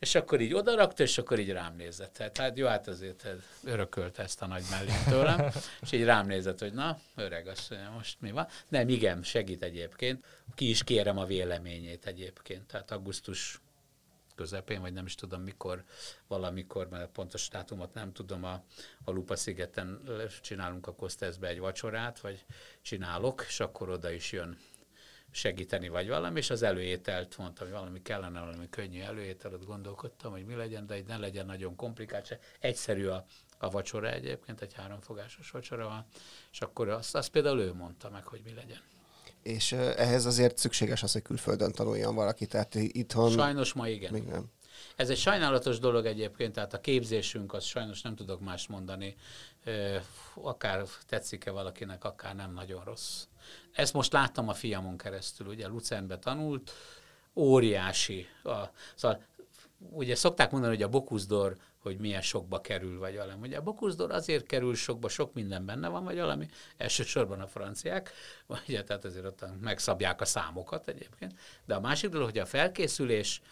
[0.00, 2.12] és akkor így odarakta, és akkor így rám nézett.
[2.12, 5.50] Tehát hát jó, hát azért hát örökölte ezt a nagy mellét tőlem,
[5.82, 8.46] és így rám nézett, hogy na, öreg, azt mondja, most mi van.
[8.68, 10.24] Nem, igen, segít egyébként.
[10.54, 12.66] Ki is kérem a véleményét egyébként.
[12.66, 13.60] Tehát augusztus
[14.34, 15.84] közepén, vagy nem is tudom mikor,
[16.26, 18.64] valamikor, mert a pontos dátumot nem tudom, a,
[19.04, 20.02] a Lupa szigeten
[20.40, 22.44] csinálunk a Kosteszbe egy vacsorát, vagy
[22.82, 24.58] csinálok, és akkor oda is jön
[25.30, 30.44] segíteni, vagy valami, és az előételt mondtam, hogy valami kellene, valami könnyű előételt, gondolkodtam, hogy
[30.44, 32.38] mi legyen, de egy ne legyen nagyon komplikált, se.
[32.60, 33.24] egyszerű a,
[33.58, 36.06] a vacsora egyébként, egy háromfogásos vacsora van,
[36.52, 38.80] és akkor azt, azt például ő mondta meg, hogy mi legyen.
[39.42, 43.30] És ehhez azért szükséges az, hogy külföldön tanuljon valaki, tehát itthon...
[43.30, 44.12] Sajnos ma igen.
[44.12, 44.50] Még nem.
[44.96, 49.16] Ez egy sajnálatos dolog egyébként, tehát a képzésünk, az sajnos nem tudok más mondani,
[50.34, 53.26] akár tetszik-e valakinek, akár nem nagyon rossz.
[53.72, 56.72] Ezt most láttam a fiamon keresztül, ugye Lucernbe tanult,
[57.34, 58.26] óriási.
[58.42, 58.58] A,
[58.94, 59.22] szóval
[59.78, 63.48] ugye szokták mondani, hogy a Bokuszdor, hogy milyen sokba kerül, vagy valami.
[63.48, 68.12] Ugye a Bokuszdor azért kerül sokba, sok minden benne van, vagy valami, elsősorban a franciák,
[68.46, 73.42] ugye, tehát azért ott megszabják a számokat egyébként, de a másik dolog, hogy a felkészülés,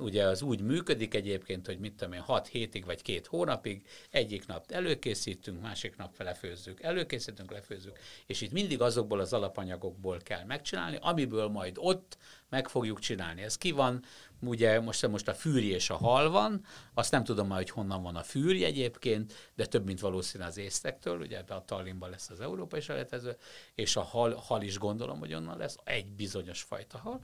[0.00, 4.46] ugye az úgy működik egyébként, hogy mit tudom én, 6 hétig vagy két hónapig, egyik
[4.46, 10.98] nap előkészítünk, másik nap lefőzzük, előkészítünk, lefőzzük, és itt mindig azokból az alapanyagokból kell megcsinálni,
[11.00, 12.16] amiből majd ott
[12.48, 13.42] meg fogjuk csinálni.
[13.42, 14.04] Ez ki van,
[14.40, 16.64] ugye most, most a fűri és a hal van,
[16.94, 20.56] azt nem tudom már, hogy honnan van a fűri egyébként, de több, mint valószínű az
[20.56, 23.36] észtektől, ugye a Tallinnban lesz az európai selejtező,
[23.74, 27.20] és a hal, hal is gondolom, hogy onnan lesz, egy bizonyos fajta hal,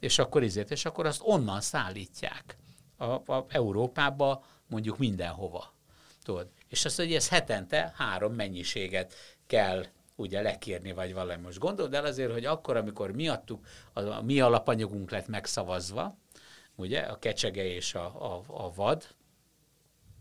[0.00, 2.56] és akkor izért, és akkor azt onnan szállítják
[2.96, 5.72] a, a Európába, mondjuk mindenhova.
[6.22, 6.48] Tudod?
[6.68, 9.14] És azt, hogy ez hetente három mennyiséget
[9.46, 9.84] kell
[10.16, 11.42] ugye lekérni, vagy valami.
[11.42, 16.16] Most gondold el azért, hogy akkor, amikor miattuk, a, a mi alapanyagunk lett megszavazva,
[16.78, 19.06] ugye, a kecsege és a, a, a vad,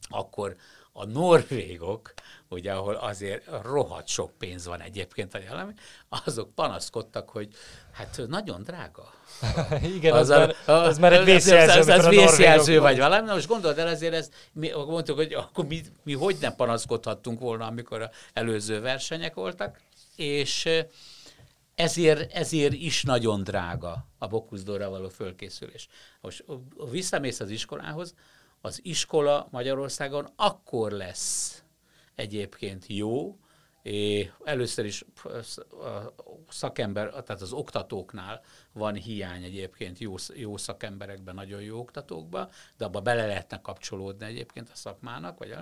[0.10, 0.55] akkor
[0.91, 2.14] a norvégok,
[2.49, 5.74] ugye, ahol azért rohadt sok pénz van egyébként a jelemi,
[6.26, 7.47] azok panaszkodtak, hogy
[7.91, 9.14] hát nagyon drága.
[9.95, 11.80] Igen, az, az, már, az már egy vészjelző.
[11.80, 13.28] Az, az, az vészjelző vagy valami.
[13.28, 17.39] Na most gondold el, ezért ez, mi mondtuk, hogy akkor mi, mi hogy nem panaszkodhattunk
[17.39, 19.80] volna, amikor a előző versenyek voltak,
[20.16, 20.70] és
[21.78, 25.88] ezért, ezért is nagyon drága a Bokuszdóra való fölkészülés.
[26.21, 26.45] Most
[26.91, 28.15] visszamész az iskolához,
[28.61, 31.63] az iskola Magyarországon akkor lesz
[32.15, 33.39] egyébként jó,
[34.43, 38.41] először is a szakember, tehát az oktatóknál
[38.73, 44.69] van hiány egyébként jó, jó szakemberekben, nagyon jó oktatókban, de abba bele lehetne kapcsolódni egyébként
[44.69, 45.55] a szakmának, vagy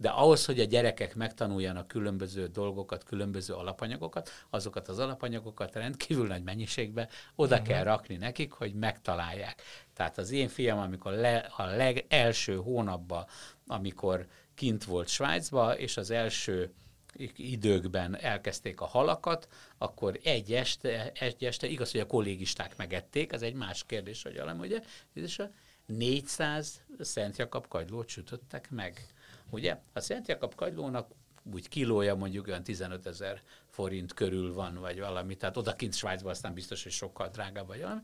[0.00, 6.42] de ahhoz, hogy a gyerekek megtanuljanak különböző dolgokat, különböző alapanyagokat, azokat az alapanyagokat rendkívül nagy
[6.42, 7.68] mennyiségbe oda uh-huh.
[7.68, 9.62] kell rakni nekik, hogy megtalálják.
[9.94, 13.26] Tehát az én fiam, amikor le, a legelső hónapban,
[13.66, 16.72] amikor kint volt Svájcba, és az első
[17.36, 19.48] időkben elkezdték a halakat,
[19.78, 24.36] akkor egy este, egy este igaz, hogy a kollégisták megették, az egy más kérdés, hogy
[24.36, 24.80] alem, ugye,
[25.12, 25.50] és a
[25.86, 29.06] 400 Szent Jakab kagylót sütöttek meg.
[29.50, 29.78] Ugye?
[29.92, 31.10] A Szent Jakab kagylónak
[31.52, 36.54] úgy kilója mondjuk olyan 15 ezer forint körül van, vagy valami, tehát odakint Svájcban aztán
[36.54, 38.00] biztos, hogy sokkal drágább vagy valami,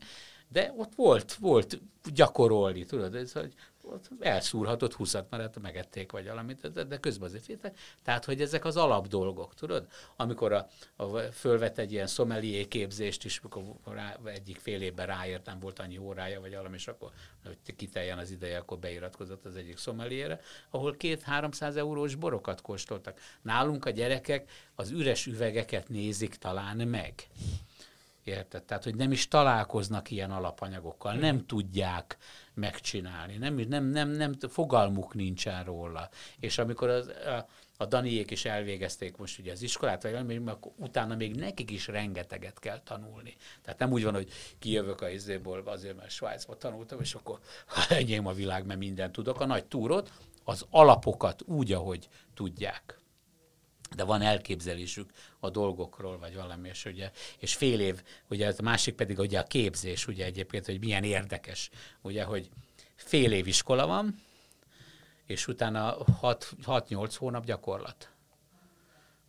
[0.49, 1.81] de ott volt, volt
[2.13, 3.53] gyakorolni, tudod, ez, hogy
[3.91, 7.77] ott elszúrhatott húszat, mert hát megették vagy valamit, de, de közben azért féltek.
[8.03, 9.87] Tehát, hogy ezek az alapdolgok, tudod?
[10.15, 15.45] Amikor a, a fölvet egy ilyen szomelié képzést is, amikor rá, egyik fél évben ráért,
[15.45, 17.11] nem volt annyi órája, vagy valami, és akkor,
[17.45, 23.19] hogy kiteljen az ideje, akkor beiratkozott az egyik szomeliére, ahol két-háromszáz eurós borokat kóstoltak.
[23.41, 27.27] Nálunk a gyerekek az üres üvegeket nézik talán meg.
[28.23, 28.63] Érted?
[28.63, 32.17] Tehát, hogy nem is találkoznak ilyen alapanyagokkal, nem tudják
[32.57, 36.09] megcsinálni, nem, nem, nem, nem fogalmuk nincsen róla.
[36.39, 37.47] És amikor az, a,
[37.77, 41.87] a Daniék is elvégezték most ugye az iskolát, vagy valami, akkor utána még nekik is
[41.87, 43.35] rengeteget kell tanulni.
[43.61, 44.29] Tehát nem úgy van, hogy
[44.59, 49.11] kijövök a izéból azért, mert Svájcba tanultam, és akkor ha enyém a világ, mert mindent
[49.11, 49.39] tudok.
[49.39, 50.11] A nagy túrot,
[50.43, 52.99] az alapokat úgy, ahogy tudják
[53.95, 55.09] de van elképzelésük
[55.39, 59.43] a dolgokról, vagy valami, és, ugye, és fél év, ugye a másik pedig ugye a
[59.43, 61.69] képzés, ugye egyébként, hogy milyen érdekes,
[62.01, 62.49] ugye, hogy
[62.95, 64.21] fél év iskola van,
[65.25, 68.11] és utána 6-8 hónap gyakorlat.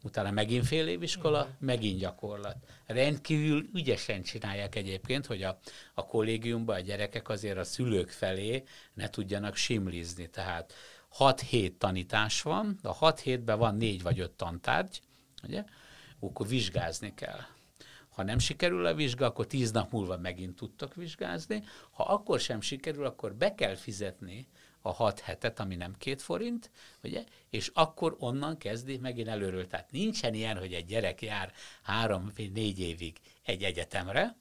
[0.02, 2.56] Utána megint fél év iskola, megint gyakorlat.
[2.86, 5.59] Rendkívül ügyesen csinálják egyébként, hogy a,
[5.94, 10.28] a kollégiumban a gyerekek azért a szülők felé ne tudjanak simlizni.
[10.28, 10.72] Tehát
[11.09, 15.00] 6 hét tanítás van, a 6 hétben van 4 vagy 5 tantárgy,
[15.42, 15.64] ugye?
[16.20, 17.40] akkor vizsgázni kell.
[18.09, 21.64] Ha nem sikerül a vizsga, akkor tíz nap múlva megint tudtok vizsgázni.
[21.90, 24.48] Ha akkor sem sikerül, akkor be kell fizetni
[24.80, 26.70] a hat hetet, ami nem két forint,
[27.02, 27.24] ugye?
[27.50, 29.66] és akkor onnan kezdi megint előről.
[29.66, 31.52] Tehát nincsen ilyen, hogy egy gyerek jár
[31.82, 34.36] három vagy négy évig egy egyetemre,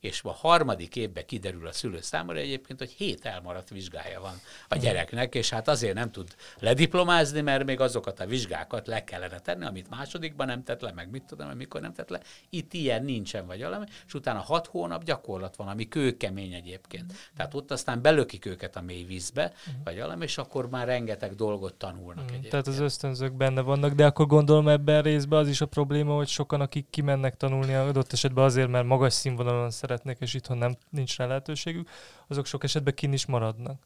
[0.00, 4.34] és a harmadik évben kiderül a szülő számára egyébként, hogy hét elmaradt vizsgája van
[4.68, 9.38] a gyereknek, és hát azért nem tud lediplomázni, mert még azokat a vizsgákat le kellene
[9.38, 12.20] tenni, amit másodikban nem tett le, meg mit tudom, amikor nem tett le.
[12.50, 17.12] Itt ilyen nincsen, vagy valami, és utána hat hónap gyakorlat van, ami kőkemény egyébként.
[17.36, 19.52] Tehát ott aztán belökik őket a mély vízbe,
[19.84, 22.50] vagy valami, és akkor már rengeteg dolgot tanulnak egyébként.
[22.50, 26.28] Tehát az ösztönzők benne vannak, de akkor gondolom ebben részben az is a probléma, hogy
[26.28, 31.16] sokan, akik kimennek tanulni adott esetben azért, mert magas színvonalon szeretnék, és itthon nem nincs
[31.16, 31.90] rá lehetőségük,
[32.26, 33.82] azok sok esetben kin is maradnak.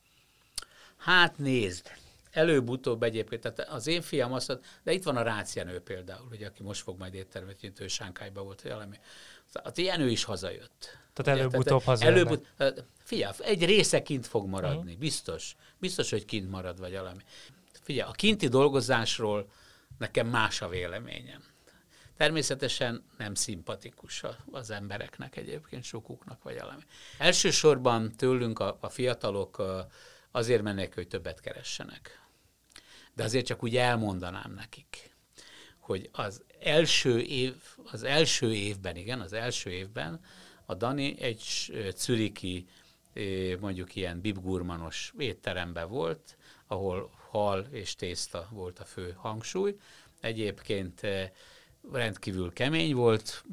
[0.97, 1.91] Hát nézd,
[2.31, 6.47] előbb-utóbb egyébként, tehát az én fiam azt mondta, de itt van a rácienő például, ugye,
[6.47, 8.97] aki most fog majd éttermet nyitni, ő Sánkályba volt, vagy valami.
[9.53, 10.99] Az ilyen ő is hazajött.
[11.13, 12.27] Tehát előbb-utóbb hazajönnek.
[12.27, 14.99] előbb, hát, Figyelj, egy része kint fog maradni, uh-huh.
[14.99, 15.57] biztos.
[15.79, 17.23] Biztos, hogy kint marad, vagy valami.
[17.83, 19.51] Figyelj, a kinti dolgozásról
[19.99, 21.54] nekem más a véleményem.
[22.17, 26.83] Természetesen nem szimpatikus az embereknek egyébként, sokuknak, vagy valami.
[27.19, 29.62] Elsősorban tőlünk a, a fiatalok
[30.31, 32.23] azért mennek, hogy többet keressenek.
[33.15, 35.15] De azért csak úgy elmondanám nekik,
[35.79, 37.55] hogy az első év,
[37.93, 40.21] az első évben, igen, az első évben
[40.67, 42.67] a Dani egy czüriki,
[43.61, 46.37] mondjuk ilyen bibgurmanos étteremben volt,
[46.67, 49.77] ahol hal és tészta volt a fő hangsúly.
[50.21, 51.01] Egyébként
[51.93, 53.45] rendkívül kemény volt,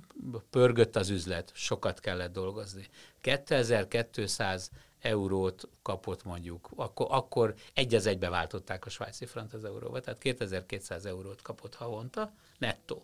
[0.49, 2.87] pörgött az üzlet, sokat kellett dolgozni.
[3.21, 4.71] 2200
[5.01, 10.19] eurót kapott mondjuk, akkor, akkor egy az egybe váltották a svájci frant az euróba, tehát
[10.19, 13.03] 2200 eurót kapott havonta, nettó.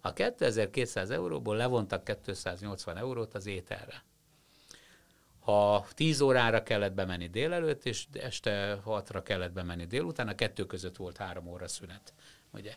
[0.00, 4.04] A 2200 euróból levontak 280 eurót az ételre.
[5.40, 10.96] Ha 10 órára kellett bemenni délelőtt, és este 6-ra kellett bemenni délután, a kettő között
[10.96, 12.12] volt három óra szünet.
[12.50, 12.74] Ugye?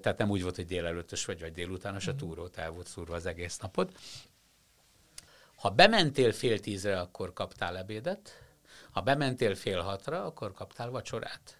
[0.00, 3.26] Tehát nem úgy volt, hogy délelőttös vagy, vagy délutános, a túrót el volt szúrva az
[3.26, 3.98] egész napot.
[5.56, 8.32] Ha bementél fél tízre, akkor kaptál ebédet,
[8.90, 11.58] ha bementél fél hatra, akkor kaptál vacsorát.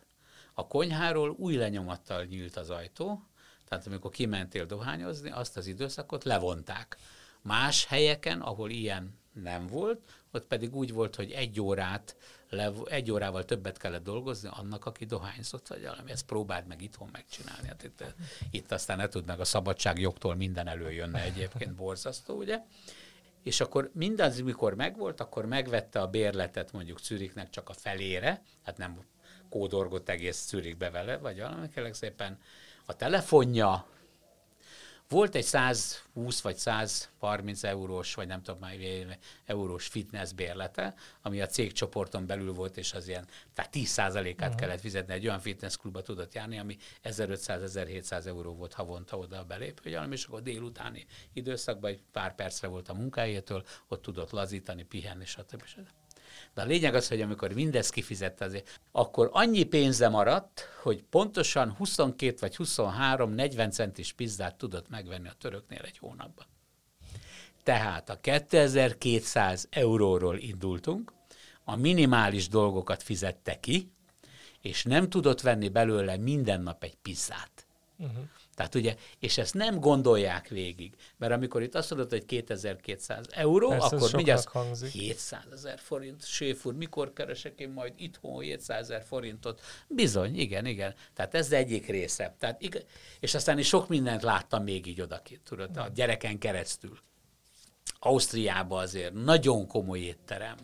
[0.54, 3.22] A konyháról új lenyomattal nyílt az ajtó,
[3.68, 6.96] tehát amikor kimentél dohányozni, azt az időszakot levonták.
[7.42, 10.00] Más helyeken, ahol ilyen nem volt,
[10.32, 12.16] ott pedig úgy volt, hogy egy órát,
[12.50, 16.10] lev- egy órával többet kellett dolgozni annak, aki dohányzott, vagy valami.
[16.10, 17.68] Ezt próbáld meg itthon megcsinálni.
[17.68, 18.04] Hát itt,
[18.50, 22.60] itt aztán ne tud meg a szabadságjogtól minden előjönne egyébként borzasztó, ugye?
[23.42, 28.76] És akkor mindaz, mikor megvolt, akkor megvette a bérletet mondjuk Zürichnek csak a felére, hát
[28.76, 28.98] nem
[29.48, 32.38] kódorgott egész Zürichbe vele, vagy valami, kérlek szépen.
[32.84, 33.86] A telefonja,
[35.10, 38.76] volt egy 120 vagy 130 eurós, vagy nem tudom már
[39.44, 44.54] eurós fitness bérlete, ami a cégcsoporton belül volt, és az ilyen, tehát 10%-át uh-huh.
[44.54, 49.44] kellett fizetni, egy olyan fitness klubba tudott járni, ami 1500-1700 euró volt havonta oda a
[49.44, 55.24] belépő, és akkor délutáni időszakban egy pár percre volt a munkájától, ott tudott lazítani, pihenni,
[55.24, 55.64] stb.
[55.64, 55.99] stb.
[56.54, 61.70] De a lényeg az, hogy amikor mindezt kifizette azért, akkor annyi pénze maradt, hogy pontosan
[61.70, 66.46] 22 vagy 23 40 centis pizzát tudott megvenni a töröknél egy hónapban.
[67.62, 71.12] Tehát a 2200 euróról indultunk,
[71.64, 73.90] a minimális dolgokat fizette ki,
[74.60, 77.66] és nem tudott venni belőle minden nap egy pizzát.
[77.96, 78.24] Uh-huh.
[78.60, 83.68] Tehát ugye, és ezt nem gondolják végig, mert amikor itt azt mondod, hogy 2200 euró,
[83.68, 84.90] Persze, akkor mindjárt hangzik.
[84.90, 89.60] 700 ezer forint, séf úr, mikor keresek én majd itthon 700 ezer forintot?
[89.88, 90.94] Bizony, igen, igen.
[91.14, 92.34] Tehát ez egyik része.
[92.38, 92.86] Tehát, ig-
[93.20, 96.98] és aztán is sok mindent láttam még így odakint, tudod, a gyereken keresztül.
[97.98, 100.56] Ausztriában azért nagyon komoly étterem.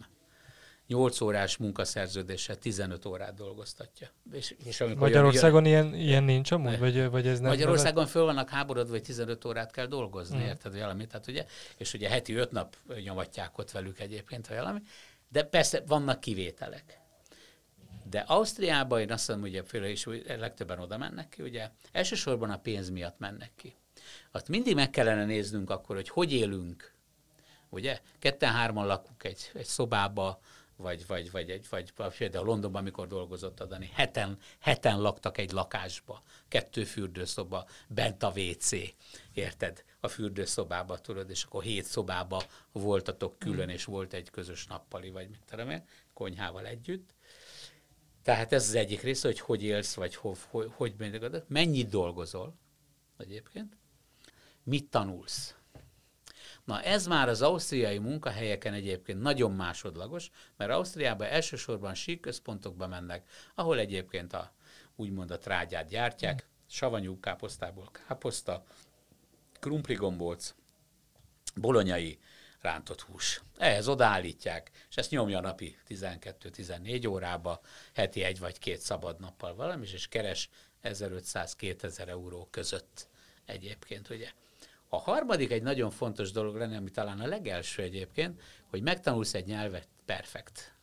[0.86, 4.08] 8 órás munkaszerződéssel 15 órát dolgoztatja.
[4.32, 6.78] És, és amikor jön- Magyarországon ilyen, ilyen nincs amúgy?
[6.78, 10.46] Vagy, vagy ez nem Magyarországon föl vannak háborodva, hogy 15 órát kell dolgozni, Mm.
[10.46, 14.80] érted, valami, tehát ugye, és ugye heti 5 nap nyomatják ott velük egyébként, vagy valami,
[15.28, 16.98] de persze vannak kivételek.
[18.10, 22.50] De Ausztriában én azt mondom, ugye főleg is hogy legtöbben oda mennek ki, ugye elsősorban
[22.50, 23.74] a pénz miatt mennek ki.
[24.30, 26.94] Azt mindig meg kellene néznünk akkor, hogy hogy élünk,
[27.68, 28.00] ugye?
[28.18, 30.40] Ketten-hárman lakunk egy, egy szobába,
[30.76, 35.52] vagy, vagy, vagy, egy, vagy például Londonban, amikor dolgozott a Dani, heten, heten laktak egy
[35.52, 38.70] lakásba, kettő fürdőszoba, bent a WC,
[39.32, 39.84] érted?
[40.00, 45.28] A fürdőszobába, tudod, és akkor hét szobába voltatok külön, és volt egy közös nappali, vagy
[45.28, 47.14] mit tudom én, konyhával együtt.
[48.22, 50.94] Tehát ez az egyik része, hogy hogy élsz, vagy hogy, hogy, hogy
[51.46, 52.54] mennyit dolgozol
[53.18, 53.76] egyébként,
[54.62, 55.54] mit tanulsz.
[56.66, 63.78] Na ez már az ausztriai munkahelyeken egyébként nagyon másodlagos, mert Ausztriában elsősorban síkközpontokba mennek, ahol
[63.78, 64.52] egyébként a
[64.96, 68.64] úgymond a trágyát gyártják, savanyú káposztából káposzta,
[69.60, 70.54] krumpligombóc,
[71.54, 72.18] bolonyai
[72.60, 73.42] rántott hús.
[73.58, 77.60] Ehhez odaállítják, és ezt nyomja napi 12-14 órába,
[77.94, 80.48] heti egy vagy két szabad nappal valami, és keres
[80.82, 83.08] 1500-2000 euró között
[83.44, 84.30] egyébként, ugye.
[84.88, 89.46] A harmadik egy nagyon fontos dolog lenne, ami talán a legelső egyébként, hogy megtanulsz egy
[89.46, 90.74] nyelvet perfekt.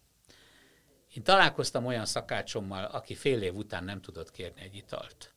[1.15, 5.33] Én találkoztam olyan szakácsommal, aki fél év után nem tudott kérni egy italt.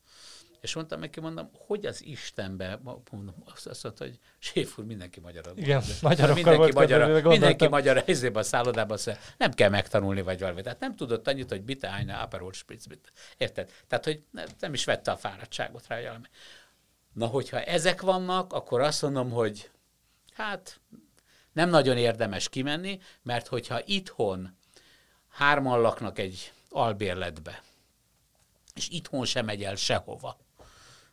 [0.61, 2.79] És mondtam neki, mondom, hogy az Istenbe,
[3.11, 5.43] mondom, azt mondta, hogy séf úr, mindenki magyar.
[5.55, 10.61] Igen, magyarokkal mindenki magyar, mindenki magyar helyzében a szállodában, szóval nem kell megtanulni, vagy valami.
[10.61, 13.09] Tehát nem tudott annyit, hogy bitte eine Aperol Spritz, bitte.
[13.37, 13.71] Érted?
[13.87, 14.23] Tehát, hogy
[14.59, 16.27] nem is vette a fáradtságot rá, valami.
[17.17, 19.71] Na, hogyha ezek vannak, akkor azt mondom, hogy
[20.33, 20.79] hát
[21.53, 24.57] nem nagyon érdemes kimenni, mert hogyha itthon
[25.29, 27.63] hárman laknak egy albérletbe,
[28.75, 30.37] és itthon sem megy el sehova,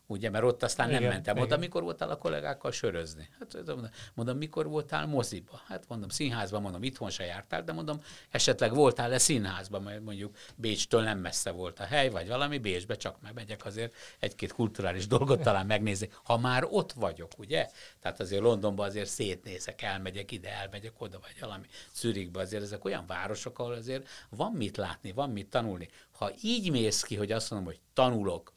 [0.07, 3.29] ugye, mert ott aztán igen, nem mentem oda, mikor voltál a kollégákkal sörözni.
[3.39, 3.75] Hát
[4.15, 5.61] mondom, mikor voltál moziba?
[5.67, 8.01] Hát mondom, színházban, mondom, itthon se jártál, de mondom,
[8.31, 13.21] esetleg voltál-e színházban, mert mondjuk Bécstől nem messze volt a hely, vagy valami, Bécsbe csak
[13.21, 17.69] megmegyek azért egy-két kulturális dolgot talán megnézni, ha már ott vagyok, ugye?
[18.01, 23.07] Tehát azért Londonban azért szétnézek, elmegyek ide, elmegyek oda, vagy valami Zürichbe, azért ezek olyan
[23.07, 25.89] városok, ahol azért van mit látni, van mit tanulni.
[26.11, 28.53] Ha így mész ki, hogy azt mondom, hogy tanulok,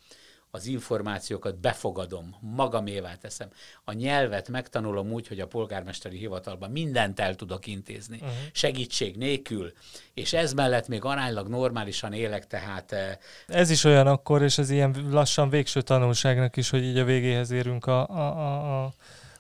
[0.52, 3.50] az információkat befogadom, magamévá teszem.
[3.84, 8.32] A nyelvet megtanulom úgy, hogy a polgármesteri hivatalban mindent el tudok intézni, uh-huh.
[8.52, 9.74] segítség nélkül,
[10.14, 12.92] és ez mellett még aránylag normálisan élek, tehát...
[12.92, 13.18] Eh,
[13.48, 17.52] ez is olyan akkor, és ez ilyen lassan végső tanulságnak is, hogy így a végéhez
[17.52, 18.94] érünk a, a, a, a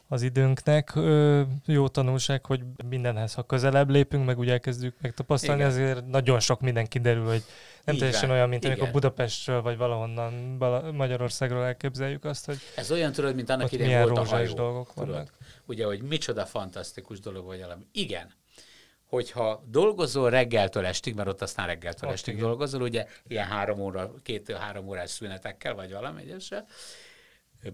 [0.08, 0.96] az időnknek.
[0.96, 5.72] Ö, jó tanulság, hogy mindenhez, ha közelebb lépünk, meg úgy elkezdjük megtapasztalni, Igen.
[5.72, 7.44] azért nagyon sok minden kiderül, hogy
[7.84, 8.38] nem Így teljesen van.
[8.38, 8.76] olyan, mint Igen.
[8.76, 10.34] amikor Budapestről vagy valahonnan
[10.94, 14.54] Magyarországról elképzeljük azt, hogy Ez olyan, tudod, mint annak idején volt a hajó.
[14.54, 15.10] dolgok tudod?
[15.10, 15.34] vannak.
[15.66, 17.84] Ugye, hogy micsoda fantasztikus dolog vagy valami.
[17.92, 18.34] Igen,
[19.06, 22.46] hogyha dolgozol reggeltől estig, mert ott aztán reggeltől ott estig igen.
[22.46, 26.66] dolgozol, ugye ilyen három óra, két-három órás szünetekkel, vagy valami egyesre,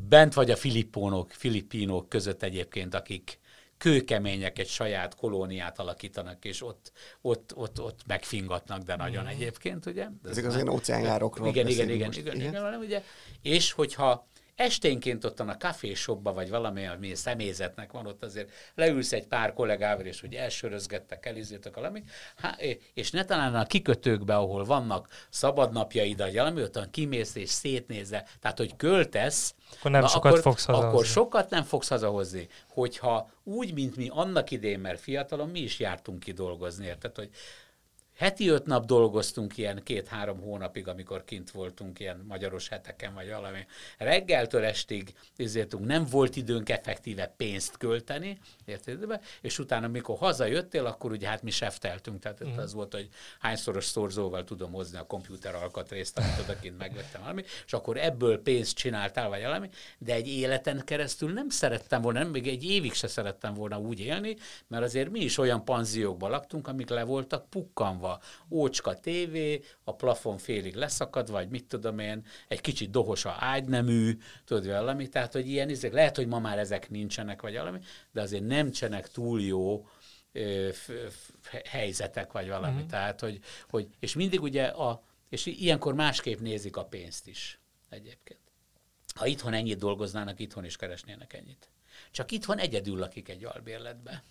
[0.10, 3.40] bent vagy a filippónok, filippínok között egyébként, akik
[3.78, 9.28] kőkemények egy saját kolóniát alakítanak, és ott, ott, ott, ott megfingatnak, de nagyon mm.
[9.28, 10.08] egyébként, ugye?
[10.22, 13.04] De Ezek az ilyen óceánjárokról igen, igen, igen, igen, igen, igen, ugye?
[13.42, 14.28] És hogyha
[14.64, 20.06] esténként ott a kafésokba, vagy valami, ami személyzetnek van, ott azért leülsz egy pár kollégával,
[20.06, 22.04] és hogy elsörözgettek, elizéltek valami,
[22.36, 22.56] há,
[22.94, 28.58] és ne talán a kikötőkbe, ahol vannak szabadnapjaid, vagy valami, ott kimész és szétnézze, tehát
[28.58, 30.90] hogy költesz, akkor nem sokat akkor, fogsz hazahozni.
[30.90, 32.48] Akkor sokat nem fogsz hazahozni.
[32.68, 37.30] Hogyha úgy, mint mi annak idén, mert fiatalon, mi is jártunk ki dolgozni, érted, hogy
[38.16, 43.66] Heti öt nap dolgoztunk ilyen két-három hónapig, amikor kint voltunk ilyen magyaros heteken, vagy valami.
[43.98, 49.20] Reggeltől estig ezértünk, nem volt időnk effektíve pénzt költeni, érted?
[49.42, 52.58] És utána, amikor hazajöttél, akkor ugye hát mi sefteltünk, tehát mm.
[52.58, 53.10] az volt, hogy
[53.40, 58.76] hányszoros szorzóval tudom hozni a komputer alkatrészt, amit odakint megvettem valami, és akkor ebből pénzt
[58.76, 63.08] csináltál, vagy valami, de egy életen keresztül nem szerettem volna, nem, még egy évig se
[63.08, 64.36] szerettem volna úgy élni,
[64.68, 68.03] mert azért mi is olyan panziókban laktunk, amik le voltak pukkanva
[68.50, 74.18] ócska tévé, a plafon félig leszakad, vagy mit tudom én, egy kicsit dohos a ágynemű,
[74.46, 77.80] tudod valami, tehát hogy ilyen izek, lehet, hogy ma már ezek nincsenek, vagy valami,
[78.12, 79.88] de azért nem csenek túl jó
[80.32, 82.76] ö, f, f, helyzetek, vagy valami.
[82.76, 82.90] Uh-huh.
[82.90, 83.40] Tehát, hogy,
[83.70, 88.40] hogy, és mindig ugye a, és ilyenkor másképp nézik a pénzt is egyébként.
[89.16, 91.70] Ha itthon ennyit dolgoznának, itthon is keresnének ennyit.
[92.12, 94.24] Csak itthon egyedül lakik egy albérletbe.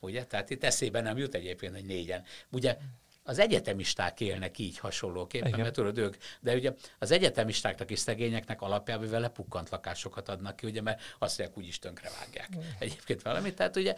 [0.00, 0.24] Ugye?
[0.24, 2.24] Tehát itt eszébe nem jut egyébként, hogy négyen.
[2.50, 2.76] Ugye
[3.24, 5.60] az egyetemisták élnek így hasonlóképpen, Igen.
[5.60, 10.66] mert tudod ők, de ugye az egyetemistáknak és szegényeknek alapjában vele pukkant lakásokat adnak ki,
[10.66, 12.48] ugye, mert azt mondják, úgyis tönkre vágják
[12.78, 13.54] egyébként valamit.
[13.54, 13.94] Tehát ugye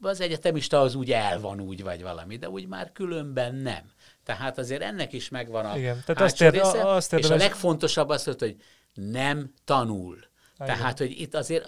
[0.00, 3.92] az egyetemista az úgy el van úgy, vagy valami, de úgy már különben nem.
[4.24, 6.02] Tehát azért ennek is megvan a Igen.
[6.06, 8.56] Tehát azt, ér, része, azt és a legfontosabb az, hogy
[8.94, 10.32] nem tanul.
[10.54, 10.76] Igen.
[10.76, 11.66] Tehát, hogy itt azért,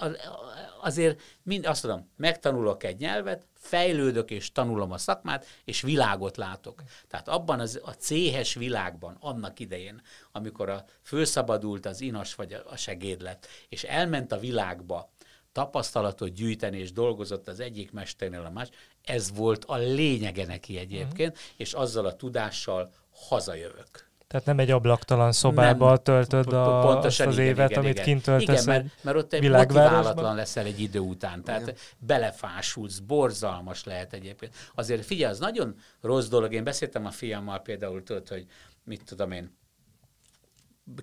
[0.81, 6.83] azért mind azt tudom, megtanulok egy nyelvet, fejlődök és tanulom a szakmát, és világot látok.
[7.09, 12.77] Tehát abban az, a céhes világban, annak idején, amikor a főszabadult az inas vagy a
[12.77, 15.15] segédlet, és elment a világba,
[15.53, 18.69] tapasztalatot gyűjteni, és dolgozott az egyik mesternél a más.
[19.05, 21.53] Ez volt a lényege neki egyébként, uh-huh.
[21.57, 22.93] és azzal a tudással
[23.29, 24.11] hazajövök.
[24.27, 27.93] Tehát nem egy ablaktalan szobába nem, töltöd a, pontosan, azt az igen, évet, igen, amit
[27.93, 28.05] igen.
[28.05, 31.43] kint töltesz Igen, mert, mert ott egy motiválatlan leszel egy idő után.
[31.43, 31.75] Tehát igen.
[31.99, 34.55] belefásulsz, borzalmas lehet egyébként.
[34.75, 36.53] Azért figyelj, az nagyon rossz dolog.
[36.53, 38.47] Én beszéltem a fiammal például, tudod, hogy
[38.85, 39.57] mit tudom én,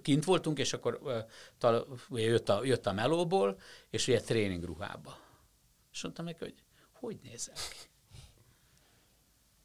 [0.01, 0.99] kint voltunk, és akkor
[1.57, 3.59] tal, jött, a, jött a melóból,
[3.89, 5.17] és ugye tréningruhába.
[5.91, 6.53] És mondtam neki, hogy
[6.91, 7.92] hogy nézel ki?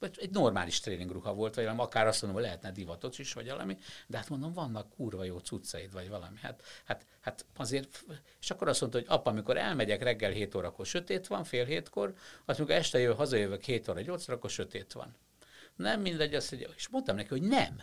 [0.01, 3.79] Egy normális tréningruha volt, vagy valami, akár azt mondom, hogy lehetne divatot is, vagy valami,
[4.07, 6.39] de hát mondom, vannak kurva jó cuccaid, vagy valami.
[6.43, 8.05] Hát, hát, hát azért,
[8.41, 12.15] és akkor azt mondta, hogy apa, amikor elmegyek reggel 7 órakor sötét van, fél hétkor,
[12.45, 15.17] azt amikor este jön, hazajövök 7 óra, 8 órakor sötét van.
[15.77, 17.83] Nem mindegy, azt mondja, és mondtam neki, hogy nem.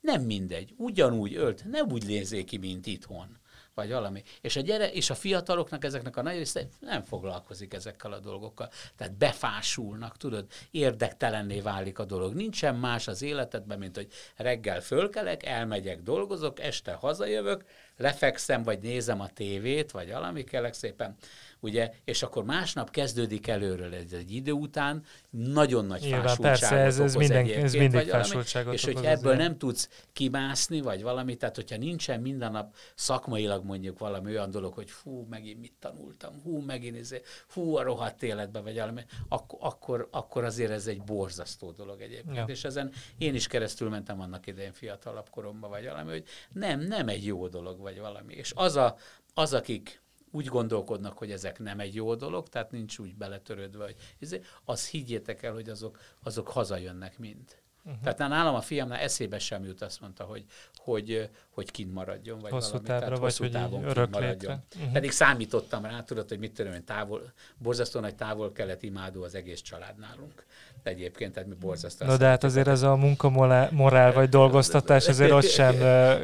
[0.00, 3.38] Nem mindegy, ugyanúgy ölt, nem úgy nézzék ki, mint itthon
[3.76, 4.22] vagy valami.
[4.40, 8.70] És a, gyere, és a fiataloknak ezeknek a nagy része nem foglalkozik ezekkel a dolgokkal.
[8.96, 12.34] Tehát befásulnak, tudod, érdektelenné válik a dolog.
[12.34, 17.64] Nincsen más az életedben, mint hogy reggel fölkelek, elmegyek, dolgozok, este hazajövök,
[17.96, 21.16] lefekszem, vagy nézem a tévét, vagy valami kellek szépen,
[21.60, 26.76] ugye, és akkor másnap kezdődik előről ez egy idő után, nagyon nagy Nyilván, fásultságot persze,
[26.76, 29.48] ez, ez, minden, ez mindig vagy fásultságot És hogyha ebből azért.
[29.48, 34.72] nem tudsz kimászni, vagy valami, tehát hogyha nincsen minden nap szakmailag mondjuk valami olyan dolog,
[34.74, 37.14] hogy fú, megint mit tanultam, hú, megint ez,
[37.52, 42.36] hú, a rohadt életbe, vagy valami, ak- akkor, akkor azért ez egy borzasztó dolog egyébként.
[42.36, 42.44] Ja.
[42.46, 47.08] És ezen én is keresztül mentem annak idején fiatalabb koromban, vagy valami, hogy nem, nem
[47.08, 48.34] egy jó dolog, vagy valami.
[48.34, 48.96] És az, a,
[49.34, 50.04] az akik
[50.36, 54.88] úgy gondolkodnak, hogy ezek nem egy jó dolog, tehát nincs úgy beletörődve, hogy izé, az
[54.88, 57.56] higgyétek el, hogy azok, azok hazajönnek mind.
[57.86, 58.02] Uh-huh.
[58.02, 60.44] Tehát nálam a fiamnál eszébe sem jut, azt mondta, hogy,
[60.76, 64.64] hogy, hogy kint maradjon, vagy hosszú valami, távra, tehát vagy hosszú távon kint maradjon.
[64.76, 64.92] Uh-huh.
[64.92, 69.34] Pedig számítottam rá, tudod, hogy mit tudom én, távol, borzasztó nagy távol kelet imádó az
[69.34, 70.44] egész család nálunk.
[70.82, 72.06] De egyébként, tehát mi borzasztó.
[72.06, 75.74] Na de hát azért ez a munkamorál vagy dolgoztatás azért ott sem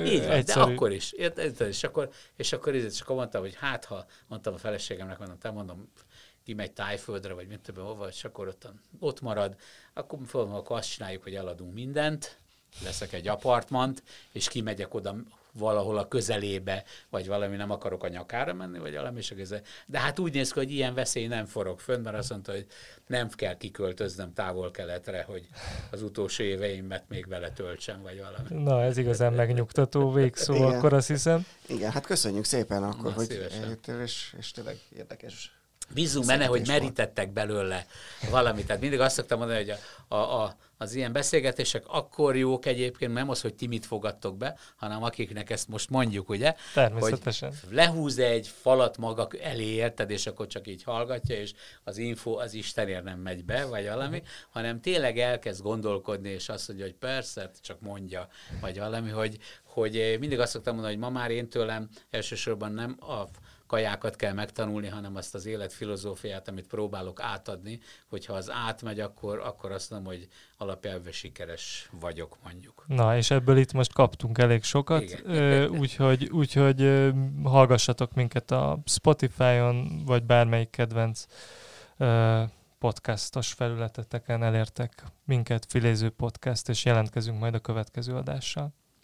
[0.05, 0.67] Így van, egyszerű.
[0.67, 1.13] de akkor is.
[1.13, 5.51] És akkor, és akkor, és akkor mondtam, hogy hát ha, mondtam a feleségemnek, mondom, te
[5.51, 5.89] mondom,
[6.45, 8.69] kimegy tájföldre, vagy mit tudom, hova, és akkor ott,
[8.99, 9.57] ott marad,
[9.93, 12.39] akkor, akkor azt csináljuk, hogy eladunk mindent,
[12.85, 15.17] leszek egy apartmant, és kimegyek oda
[15.53, 19.99] valahol a közelébe, vagy valami nem akarok a nyakára menni, vagy valami, és a De
[19.99, 22.67] hát úgy néz ki, hogy ilyen veszély nem forog fönn, mert azt mondta, hogy
[23.07, 25.49] nem kell kiköltöznöm távol-keletre, hogy
[25.91, 28.65] az utolsó éveimet még vele töltsem, vagy valami.
[28.65, 30.67] Na, ez igazán megnyugtató végszó, Igen.
[30.67, 31.47] akkor azt hiszem.
[31.67, 35.62] Igen, hát köszönjük szépen akkor, Na, hogy eljöttél, és, és tényleg érdekes
[35.95, 37.87] Bízunk benne, hogy merítettek belőle
[38.31, 38.67] valamit.
[38.67, 39.71] Tehát mindig azt szoktam mondani, hogy
[40.09, 44.37] a, a, a, az ilyen beszélgetések akkor jók egyébként, nem az, hogy ti mit fogadtok
[44.37, 46.55] be, hanem akiknek ezt most mondjuk, ugye?
[46.75, 47.49] Természetesen.
[47.49, 51.53] Hogy lehúz egy falat maga elé, érted, és akkor csak így hallgatja, és
[51.85, 56.69] az info az Istenért nem megy be, vagy valami, hanem tényleg elkezd gondolkodni, és azt
[56.69, 58.29] mondja, hogy persze, csak mondja,
[58.61, 62.97] vagy valami, hogy, hogy mindig azt szoktam mondani, hogy ma már én tőlem elsősorban nem
[63.01, 63.25] a
[63.73, 69.73] kajákat kell megtanulni, hanem azt az életfilozófiát, amit próbálok átadni, hogyha az átmegy, akkor, akkor
[69.73, 72.85] azt mondom, hogy alapjelve sikeres vagyok, mondjuk.
[72.87, 75.23] Na, és ebből itt most kaptunk elég sokat,
[75.69, 76.59] úgyhogy úgy,
[77.43, 81.25] hallgassatok minket a Spotify-on, vagy bármelyik kedvenc
[82.79, 88.75] podcastos felületeteken elértek minket, Filéző Podcast, és jelentkezünk majd a következő adással.